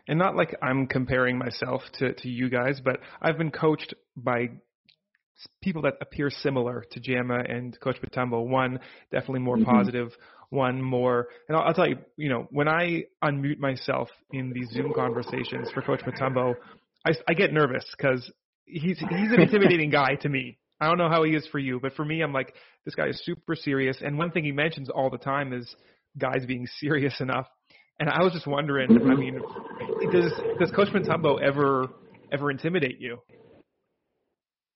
and 0.09 0.19
not 0.19 0.35
like 0.35 0.57
I'm 0.63 0.87
comparing 0.87 1.39
myself 1.39 1.83
to 1.99 2.15
to 2.15 2.29
you 2.29 2.49
guys, 2.49 2.81
but 2.83 3.01
I've 3.21 3.39
been 3.39 3.51
coached 3.51 3.95
by 4.17 4.49
people 5.63 5.83
that 5.83 5.95
appear 6.01 6.31
similar 6.31 6.85
to 6.91 7.01
Jama 7.01 7.39
and 7.49 7.79
Coach 7.81 7.99
Mutombo. 8.03 8.45
One 8.45 8.81
definitely 9.13 9.41
more 9.41 9.57
mm-hmm. 9.57 9.71
positive, 9.71 10.11
one 10.51 10.83
more. 10.83 11.29
And 11.49 11.57
I'll, 11.57 11.65
I'll, 11.65 11.75
tell 11.75 11.89
you, 11.89 11.99
you 12.17 12.29
know, 12.29 12.49
when 12.51 12.67
I 12.67 13.05
unmute 13.23 13.59
myself 13.59 14.09
in 14.33 14.53
these 14.53 14.69
Zoom 14.71 14.93
conversations 14.95 15.71
for 15.73 15.83
Coach 15.83 16.01
Mutombo, 16.01 16.55
I, 17.07 17.13
I 17.29 17.35
get 17.35 17.53
nervous 17.53 17.85
because 17.97 18.29
he's 18.65 18.99
he's 18.99 19.33
an 19.33 19.41
intimidating 19.41 19.91
guy 19.91 20.17
to 20.23 20.29
me. 20.29 20.59
I 20.81 20.87
don't 20.87 20.99
know 20.99 21.09
how 21.09 21.25
he 21.25 21.35
is 21.35 21.47
for 21.49 21.59
you, 21.59 21.81
but 21.81 21.95
for 21.95 22.05
me, 22.05 22.23
I'm 22.23 22.33
like, 22.33 22.55
this 22.85 22.95
guy 22.95 23.09
is 23.09 23.21
super 23.25 23.57
serious. 23.57 23.99
And 24.01 24.17
one 24.17 24.31
thing 24.31 24.45
he 24.45 24.53
mentions 24.53 24.89
all 24.89 25.11
the 25.11 25.19
time 25.19 25.53
is 25.53 25.75
guys 26.17 26.47
being 26.47 26.67
serious 26.81 27.15
enough 27.21 27.47
and 28.01 28.09
I 28.09 28.23
was 28.23 28.33
just 28.33 28.47
wondering, 28.47 28.91
I 28.91 29.15
mean, 29.15 29.41
does 30.13 30.33
does 30.59 30.71
Coach 30.71 30.89
Mutombo 30.89 31.41
ever 31.41 31.89
ever 32.33 32.51
intimidate 32.51 33.01
you? 33.01 33.19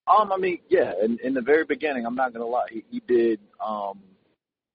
Um, 0.06 0.32
I 0.32 0.36
mean, 0.36 0.58
yeah. 0.68 0.92
In, 1.02 1.18
in 1.22 1.34
the 1.34 1.40
very 1.40 1.64
beginning, 1.64 2.04
I'm 2.06 2.16
not 2.16 2.32
gonna 2.32 2.46
lie, 2.46 2.66
he, 2.70 2.84
he 2.90 3.02
did. 3.06 3.40
Um, 3.64 4.00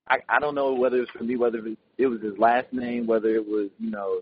I 0.07 0.17
I 0.29 0.39
don't 0.39 0.55
know 0.55 0.73
whether 0.73 0.97
it 0.97 1.01
was 1.01 1.09
for 1.17 1.23
me, 1.23 1.35
whether 1.35 1.59
it 1.97 2.07
was 2.07 2.21
his 2.21 2.37
last 2.37 2.71
name, 2.71 3.07
whether 3.07 3.29
it 3.29 3.45
was 3.45 3.69
you 3.79 3.91
know 3.91 4.21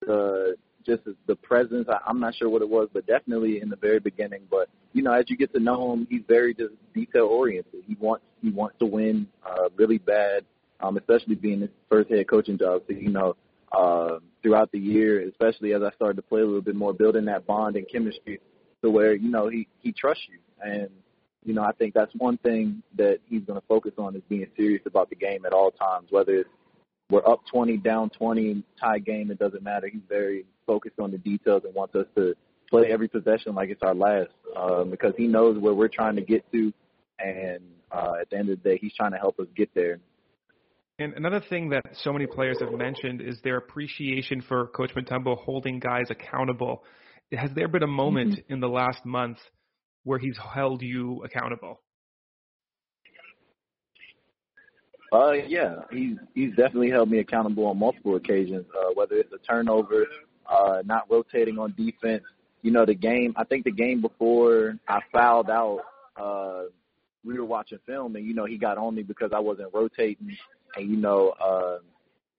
the 0.00 0.56
just 0.86 1.02
the 1.26 1.36
presence. 1.36 1.88
I, 1.90 1.98
I'm 2.06 2.20
not 2.20 2.34
sure 2.36 2.48
what 2.48 2.62
it 2.62 2.68
was, 2.68 2.88
but 2.92 3.06
definitely 3.06 3.60
in 3.60 3.68
the 3.68 3.76
very 3.76 4.00
beginning. 4.00 4.42
But 4.50 4.68
you 4.92 5.02
know, 5.02 5.12
as 5.12 5.24
you 5.28 5.36
get 5.36 5.52
to 5.54 5.60
know 5.60 5.92
him, 5.92 6.06
he's 6.08 6.22
very 6.26 6.54
just 6.54 6.72
detail 6.94 7.26
oriented. 7.26 7.82
He 7.86 7.96
wants 8.00 8.24
he 8.40 8.50
wants 8.50 8.76
to 8.78 8.86
win 8.86 9.28
uh, 9.44 9.68
really 9.76 9.98
bad, 9.98 10.44
um, 10.80 10.96
especially 10.96 11.34
being 11.34 11.60
his 11.60 11.70
first 11.90 12.10
head 12.10 12.28
coaching 12.28 12.56
job. 12.56 12.82
So 12.88 12.94
you 12.94 13.10
know, 13.10 13.36
uh, 13.72 14.18
throughout 14.42 14.70
the 14.72 14.78
year, 14.78 15.28
especially 15.28 15.72
as 15.72 15.82
I 15.82 15.90
started 15.92 16.16
to 16.16 16.22
play 16.22 16.40
a 16.40 16.44
little 16.44 16.62
bit 16.62 16.76
more, 16.76 16.92
building 16.92 17.24
that 17.26 17.46
bond 17.46 17.76
and 17.76 17.86
chemistry 17.90 18.40
to 18.82 18.90
where, 18.90 19.14
you 19.14 19.30
know, 19.30 19.48
he, 19.48 19.66
he 19.80 19.92
trusts 19.92 20.24
you. 20.28 20.38
And, 20.60 20.88
you 21.44 21.54
know, 21.54 21.62
I 21.62 21.72
think 21.72 21.94
that's 21.94 22.12
one 22.16 22.38
thing 22.38 22.82
that 22.96 23.18
he's 23.28 23.42
going 23.42 23.60
to 23.60 23.66
focus 23.66 23.92
on 23.98 24.16
is 24.16 24.22
being 24.28 24.46
serious 24.56 24.82
about 24.86 25.10
the 25.10 25.16
game 25.16 25.44
at 25.46 25.52
all 25.52 25.70
times, 25.70 26.08
whether 26.10 26.34
it's 26.34 26.50
we're 27.08 27.26
up 27.26 27.40
20, 27.52 27.76
down 27.76 28.10
20, 28.10 28.64
tie 28.80 28.98
game, 28.98 29.30
it 29.30 29.38
doesn't 29.38 29.62
matter. 29.62 29.86
He's 29.86 30.02
very 30.08 30.44
focused 30.66 30.98
on 30.98 31.12
the 31.12 31.18
details 31.18 31.62
and 31.64 31.72
wants 31.72 31.94
us 31.94 32.06
to 32.16 32.34
play 32.68 32.90
every 32.90 33.06
possession 33.06 33.54
like 33.54 33.70
it's 33.70 33.82
our 33.82 33.94
last 33.94 34.30
um, 34.56 34.90
because 34.90 35.14
he 35.16 35.28
knows 35.28 35.56
where 35.58 35.74
we're 35.74 35.88
trying 35.88 36.16
to 36.16 36.22
get 36.22 36.50
to. 36.52 36.72
And 37.20 37.60
uh, 37.92 38.14
at 38.20 38.30
the 38.30 38.38
end 38.38 38.50
of 38.50 38.60
the 38.60 38.70
day, 38.70 38.78
he's 38.80 38.92
trying 38.94 39.12
to 39.12 39.18
help 39.18 39.38
us 39.38 39.46
get 39.56 39.70
there. 39.74 39.98
And 40.98 41.12
another 41.12 41.42
thing 41.50 41.68
that 41.70 41.82
so 42.02 42.12
many 42.12 42.26
players 42.26 42.58
have 42.60 42.72
mentioned 42.72 43.20
is 43.20 43.38
their 43.44 43.58
appreciation 43.58 44.40
for 44.40 44.68
Coach 44.68 44.92
Mutombo 44.96 45.36
holding 45.36 45.78
guys 45.78 46.04
accountable. 46.08 46.84
Has 47.32 47.50
there 47.54 47.68
been 47.68 47.82
a 47.82 47.88
moment 47.88 48.32
mm-hmm. 48.32 48.52
in 48.54 48.60
the 48.60 48.68
last 48.68 49.04
month 49.04 49.36
where 50.04 50.18
he's 50.18 50.38
held 50.54 50.80
you 50.80 51.22
accountable? 51.22 51.80
Uh, 55.12 55.32
yeah, 55.32 55.76
he's 55.90 56.16
he's 56.34 56.50
definitely 56.50 56.90
held 56.90 57.10
me 57.10 57.18
accountable 57.18 57.66
on 57.66 57.78
multiple 57.78 58.16
occasions. 58.16 58.64
Uh, 58.74 58.92
whether 58.94 59.16
it's 59.16 59.32
a 59.32 59.38
turnover, 59.38 60.06
uh, 60.50 60.82
not 60.84 61.10
rotating 61.10 61.58
on 61.58 61.74
defense. 61.76 62.24
You 62.62 62.70
know, 62.70 62.86
the 62.86 62.94
game. 62.94 63.34
I 63.36 63.44
think 63.44 63.64
the 63.64 63.70
game 63.70 64.00
before 64.00 64.78
I 64.88 65.00
fouled 65.12 65.50
out, 65.50 65.80
uh, 66.16 66.62
we 67.24 67.38
were 67.38 67.44
watching 67.44 67.78
film, 67.86 68.16
and 68.16 68.26
you 68.26 68.34
know 68.34 68.46
he 68.46 68.56
got 68.56 68.78
on 68.78 68.94
me 68.94 69.02
because 69.02 69.30
I 69.34 69.40
wasn't 69.40 69.74
rotating 69.74 70.36
and 70.76 70.90
you 70.90 70.96
know 70.96 71.30
uh, 71.40 71.78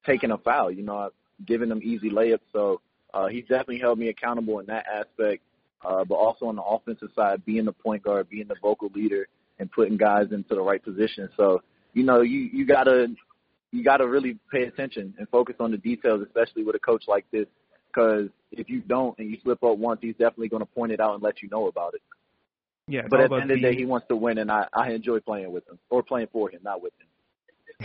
taking 0.06 0.32
a 0.32 0.38
foul. 0.38 0.72
You 0.72 0.84
know, 0.84 1.10
giving 1.46 1.70
them 1.70 1.82
easy 1.84 2.10
layups. 2.10 2.40
So 2.54 2.82
uh, 3.14 3.28
he's 3.28 3.44
definitely 3.44 3.80
held 3.80 4.00
me 4.00 4.10
accountable 4.10 4.60
in 4.60 4.66
that 4.68 4.86
aspect. 4.88 5.44
Uh, 5.86 6.04
but 6.04 6.16
also 6.16 6.48
on 6.48 6.56
the 6.56 6.64
offensive 6.64 7.10
side, 7.16 7.46
being 7.46 7.66
the 7.66 7.72
point 7.72 8.02
guard, 8.02 8.28
being 8.30 8.48
the 8.48 8.56
vocal 8.62 8.90
leader, 8.96 9.28
and 9.60 9.72
putting 9.72 9.96
guys 9.96 10.32
into 10.32 10.56
the 10.56 10.62
right 10.62 10.84
position. 10.84 11.30
So 11.38 11.62
you 11.94 12.04
know, 12.04 12.22
you 12.22 12.50
you 12.52 12.66
gotta 12.66 13.08
you 13.72 13.84
gotta 13.84 14.08
really 14.08 14.38
pay 14.52 14.64
attention 14.64 15.14
and 15.18 15.28
focus 15.30 15.56
on 15.60 15.72
the 15.72 15.78
details, 15.78 16.22
especially 16.26 16.64
with 16.64 16.76
a 16.76 16.80
coach 16.80 17.04
like 17.08 17.26
this. 17.32 17.46
Because 17.88 18.30
if 18.52 18.70
you 18.70 18.82
don't 18.82 19.18
and 19.18 19.30
you 19.30 19.38
slip 19.44 19.64
up 19.64 19.78
once, 19.78 20.00
he's 20.02 20.14
definitely 20.14 20.50
going 20.50 20.62
to 20.62 20.68
point 20.68 20.92
it 20.92 21.00
out 21.00 21.16
and 21.16 21.24
let 21.24 21.42
you 21.42 21.50
know 21.50 21.68
about 21.68 21.96
it. 21.96 22.02
Yeah, 22.88 23.02
but 23.10 23.20
at 23.20 23.30
the 23.30 23.36
end 23.38 23.52
of 23.52 23.58
the 23.58 23.62
day, 23.62 23.76
he 23.76 23.86
wants 23.86 24.08
to 24.08 24.16
win, 24.16 24.38
and 24.38 24.50
I 24.50 24.68
I 24.74 24.92
enjoy 24.92 25.20
playing 25.20 25.52
with 25.52 25.68
him 25.68 25.78
or 25.90 26.04
playing 26.04 26.28
for 26.32 26.50
him, 26.50 26.62
not 26.64 26.82
with 26.82 26.94
him. 27.00 27.08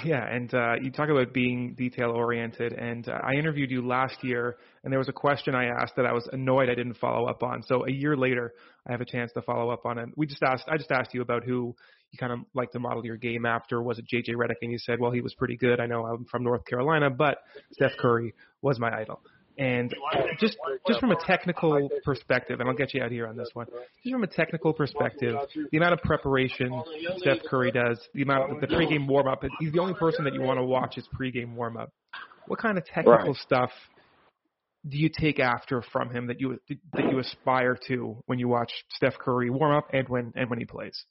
Yeah, 0.05 0.25
and 0.27 0.53
uh, 0.55 0.77
you 0.81 0.91
talk 0.91 1.11
about 1.11 1.35
being 1.35 1.75
detail 1.75 2.13
oriented, 2.13 2.73
and 2.73 3.07
uh, 3.07 3.19
I 3.23 3.35
interviewed 3.35 3.71
you 3.71 3.87
last 3.87 4.25
year, 4.25 4.57
and 4.83 4.91
there 4.91 4.99
was 4.99 5.11
a 5.11 5.13
question 5.13 5.55
I 5.55 5.67
asked 5.67 5.97
that 5.97 6.07
I 6.07 6.15
was 6.15 6.27
annoyed 6.33 6.71
I 6.71 6.75
didn't 6.75 6.95
follow 6.95 7.29
up 7.29 7.43
on. 7.43 7.63
So 7.63 7.85
a 7.87 7.91
year 7.91 8.17
later, 8.17 8.55
I 8.89 8.93
have 8.93 9.03
a 9.03 9.05
chance 9.05 9.33
to 9.33 9.43
follow 9.43 9.71
up 9.71 9.85
on 9.85 9.99
it. 9.99 10.09
We 10.17 10.27
just 10.27 10.43
asked, 10.43 10.65
I 10.67 10.79
just 10.79 10.91
asked 10.91 11.13
you 11.13 11.21
about 11.21 11.45
who 11.45 11.77
you 12.11 12.19
kind 12.19 12.33
of 12.33 12.39
like 12.55 12.71
to 12.73 12.79
model 12.79 13.05
your 13.05 13.19
game 13.19 13.45
after. 13.45 13.83
Was 13.83 13.99
it 13.99 14.07
JJ 14.13 14.35
Redick? 14.35 14.57
And 14.63 14.73
you 14.73 14.79
said, 14.79 14.99
well, 14.99 15.11
he 15.11 15.21
was 15.21 15.35
pretty 15.35 15.59
good. 15.59 15.79
I 15.79 15.85
know 15.85 16.07
I'm 16.07 16.25
from 16.25 16.43
North 16.43 16.65
Carolina, 16.65 17.11
but 17.11 17.39
Steph 17.73 17.93
Curry 18.01 18.33
was 18.63 18.79
my 18.79 18.91
idol. 18.99 19.21
And 19.59 19.95
just 20.41 20.57
just 20.87 20.99
from 20.99 21.11
a 21.11 21.27
technical 21.27 21.89
perspective, 22.05 22.61
and 22.61 22.69
I'll 22.69 22.75
get 22.75 22.95
you 22.95 23.03
out 23.03 23.11
here 23.11 23.27
on 23.27 23.37
this 23.37 23.51
one. 23.53 23.67
Just 24.03 24.13
from 24.13 24.23
a 24.23 24.27
technical 24.27 24.73
perspective, 24.73 25.37
the 25.71 25.77
amount 25.77 25.93
of 25.93 26.01
preparation 26.01 26.83
Steph 27.19 27.39
Curry 27.49 27.71
does, 27.71 28.01
the 28.15 28.23
amount 28.23 28.51
of 28.51 28.61
the 28.61 28.67
pregame 28.67 29.07
warm 29.07 29.29
up, 29.29 29.43
he's 29.61 29.73
the 29.73 29.81
only 29.81 29.95
person 29.95 30.25
that 30.25 30.33
you 30.33 30.41
want 30.41 30.59
to 30.59 30.65
watch 30.65 30.95
his 30.95 31.07
pregame 31.19 31.55
warm 31.55 31.77
up. 31.77 31.93
What 32.47 32.59
kind 32.59 32.79
of 32.79 32.85
technical 32.87 33.13
right. 33.13 33.37
stuff 33.37 33.71
do 34.89 34.99
you 34.99 35.09
take 35.09 35.39
after 35.39 35.83
from 35.93 36.11
him 36.11 36.27
that 36.27 36.41
you 36.41 36.59
that 36.93 37.11
you 37.11 37.19
aspire 37.19 37.79
to 37.89 38.17
when 38.27 38.39
you 38.39 38.49
watch 38.49 38.73
Steph 38.91 39.19
Curry 39.19 39.51
warm 39.51 39.77
up 39.77 39.89
and 39.93 40.09
when 40.09 40.33
and 40.35 40.49
when 40.51 40.59
he 40.59 40.65
plays? 40.65 41.05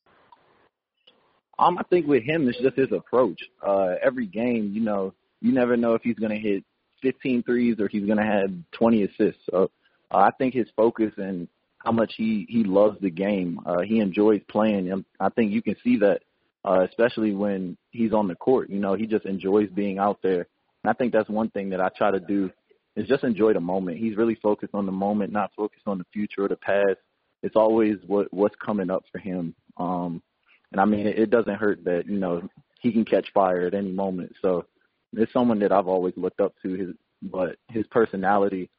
Um, 1.59 1.77
I 1.77 1.83
think 1.83 2.07
with 2.07 2.23
him, 2.23 2.47
it's 2.49 2.59
just 2.59 2.75
his 2.75 2.91
approach. 2.91 3.39
Uh, 3.65 3.93
every 4.03 4.25
game, 4.25 4.71
you 4.73 4.81
know, 4.81 5.13
you 5.41 5.51
never 5.51 5.77
know 5.77 5.93
if 5.93 6.01
he's 6.01 6.17
going 6.17 6.31
to 6.31 6.39
hit 6.39 6.63
15 7.01 7.43
threes 7.43 7.79
or 7.79 7.87
he's 7.87 8.05
going 8.05 8.17
to 8.17 8.23
have 8.23 8.51
20 8.71 9.03
assists. 9.03 9.41
So 9.49 9.71
uh, 10.11 10.17
I 10.17 10.31
think 10.37 10.53
his 10.53 10.67
focus 10.75 11.13
and 11.17 11.47
how 11.77 11.91
much 11.91 12.13
he 12.15 12.45
he 12.49 12.63
loves 12.63 12.99
the 13.01 13.09
game. 13.09 13.59
Uh, 13.65 13.81
he 13.81 13.99
enjoys 13.99 14.41
playing. 14.49 14.91
And 14.91 15.05
I 15.19 15.29
think 15.29 15.51
you 15.51 15.61
can 15.61 15.75
see 15.83 15.97
that, 15.97 16.21
uh, 16.63 16.85
especially 16.87 17.33
when 17.33 17.77
he's 17.91 18.13
on 18.13 18.27
the 18.27 18.35
court. 18.35 18.69
You 18.69 18.79
know, 18.79 18.93
he 18.93 19.07
just 19.07 19.25
enjoys 19.25 19.69
being 19.69 19.97
out 19.97 20.19
there. 20.21 20.47
And 20.83 20.89
I 20.89 20.93
think 20.93 21.13
that's 21.13 21.29
one 21.29 21.49
thing 21.49 21.69
that 21.71 21.81
I 21.81 21.89
try 21.89 22.11
to 22.11 22.19
do 22.19 22.51
is 22.95 23.07
just 23.07 23.23
enjoy 23.23 23.53
the 23.53 23.59
moment. 23.59 23.97
He's 23.97 24.17
really 24.17 24.35
focused 24.35 24.73
on 24.73 24.85
the 24.85 24.91
moment, 24.91 25.31
not 25.31 25.51
focused 25.55 25.87
on 25.87 25.97
the 25.97 26.05
future 26.11 26.43
or 26.43 26.47
the 26.47 26.55
past. 26.55 26.99
It's 27.43 27.55
always 27.55 27.97
what 28.05 28.31
what's 28.31 28.55
coming 28.63 28.91
up 28.91 29.03
for 29.11 29.19
him. 29.19 29.55
Um, 29.77 30.21
and 30.71 30.79
I 30.79 30.85
mean, 30.85 31.07
it, 31.07 31.17
it 31.17 31.29
doesn't 31.29 31.55
hurt 31.55 31.83
that 31.85 32.03
you 32.07 32.19
know 32.19 32.47
he 32.81 32.91
can 32.91 33.05
catch 33.05 33.31
fire 33.33 33.65
at 33.65 33.73
any 33.73 33.91
moment. 33.91 34.33
So 34.41 34.65
it's 35.13 35.33
someone 35.33 35.59
that 35.59 35.71
I've 35.71 35.87
always 35.87 36.13
looked 36.17 36.39
up 36.39 36.53
to. 36.63 36.73
His 36.73 36.89
but 37.21 37.57
his 37.69 37.85
personality 37.87 38.69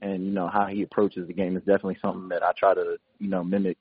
and 0.00 0.24
you 0.24 0.32
know 0.32 0.48
how 0.48 0.66
he 0.66 0.82
approaches 0.82 1.26
the 1.26 1.32
game 1.32 1.56
is 1.56 1.62
definitely 1.62 1.98
something 2.00 2.28
that 2.28 2.42
I 2.42 2.52
try 2.56 2.74
to 2.74 2.96
you 3.18 3.28
know 3.28 3.42
mimic. 3.42 3.76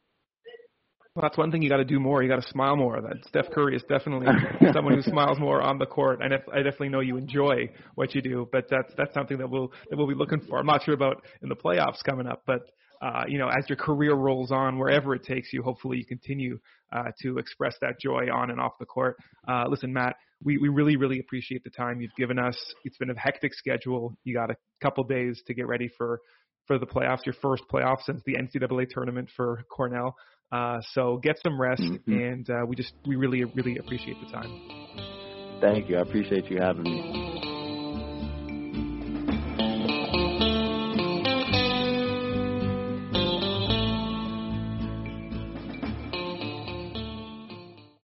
Well, 1.15 1.23
that's 1.23 1.37
one 1.37 1.51
thing 1.51 1.63
you 1.63 1.69
got 1.69 1.77
to 1.77 1.85
do 1.85 1.99
more. 1.99 2.21
You 2.21 2.29
got 2.29 2.43
to 2.43 2.49
smile 2.49 2.75
more. 2.75 3.01
That 3.01 3.25
Steph 3.27 3.49
Curry 3.49 3.75
is 3.75 3.81
definitely 3.89 4.27
someone 4.73 4.93
who 4.93 5.01
smiles 5.01 5.39
more 5.39 5.63
on 5.63 5.79
the 5.79 5.87
court, 5.87 6.21
and 6.21 6.31
I 6.31 6.57
definitely 6.57 6.89
know 6.89 6.99
you 6.99 7.17
enjoy 7.17 7.71
what 7.95 8.13
you 8.13 8.21
do. 8.21 8.47
But 8.51 8.65
that's 8.69 8.93
that's 8.97 9.13
something 9.13 9.37
that 9.39 9.49
we'll 9.49 9.71
that 9.89 9.97
we'll 9.97 10.07
be 10.07 10.15
looking 10.15 10.41
for. 10.41 10.59
I'm 10.59 10.67
not 10.67 10.83
sure 10.83 10.93
about 10.93 11.23
in 11.41 11.49
the 11.49 11.55
playoffs 11.55 12.03
coming 12.03 12.27
up, 12.27 12.43
but 12.45 12.69
uh, 13.01 13.23
you 13.27 13.37
know, 13.37 13.47
as 13.47 13.67
your 13.67 13.77
career 13.77 14.13
rolls 14.13 14.51
on, 14.51 14.77
wherever 14.77 15.13
it 15.13 15.23
takes 15.23 15.53
you, 15.53 15.61
hopefully 15.61 15.97
you 15.97 16.05
continue 16.05 16.59
uh, 16.91 17.11
to 17.21 17.37
express 17.37 17.75
that 17.81 17.99
joy 17.99 18.27
on 18.33 18.49
and 18.49 18.59
off 18.59 18.73
the 18.79 18.85
court. 18.85 19.17
Uh, 19.47 19.65
listen, 19.67 19.93
Matt, 19.93 20.15
we, 20.43 20.57
we 20.57 20.69
really, 20.69 20.95
really 20.97 21.19
appreciate 21.19 21.63
the 21.63 21.69
time 21.69 22.01
you've 22.01 22.15
given 22.15 22.39
us. 22.39 22.57
It's 22.83 22.97
been 22.97 23.09
a 23.09 23.19
hectic 23.19 23.53
schedule. 23.53 24.17
You 24.23 24.33
got 24.33 24.51
a 24.51 24.55
couple 24.81 25.03
days 25.03 25.41
to 25.47 25.53
get 25.53 25.67
ready 25.67 25.89
for, 25.97 26.21
for 26.65 26.77
the 26.77 26.85
playoffs, 26.85 27.25
your 27.25 27.35
first 27.41 27.63
playoff 27.71 28.01
since 28.05 28.21
the 28.25 28.35
NCAA 28.35 28.89
tournament 28.89 29.29
for 29.35 29.63
Cornell. 29.69 30.15
Uh, 30.51 30.79
so 30.93 31.17
get 31.17 31.37
some 31.43 31.59
rest, 31.59 31.81
mm-hmm. 31.81 32.13
and 32.13 32.49
uh, 32.49 32.65
we 32.65 32.75
just 32.75 32.93
we 33.05 33.17
really, 33.17 33.43
really 33.43 33.77
appreciate 33.77 34.15
the 34.21 34.31
time. 34.31 35.59
Thank 35.59 35.89
you. 35.89 35.97
I 35.97 36.01
appreciate 36.01 36.45
you 36.45 36.57
having 36.61 36.83
me. 36.83 37.36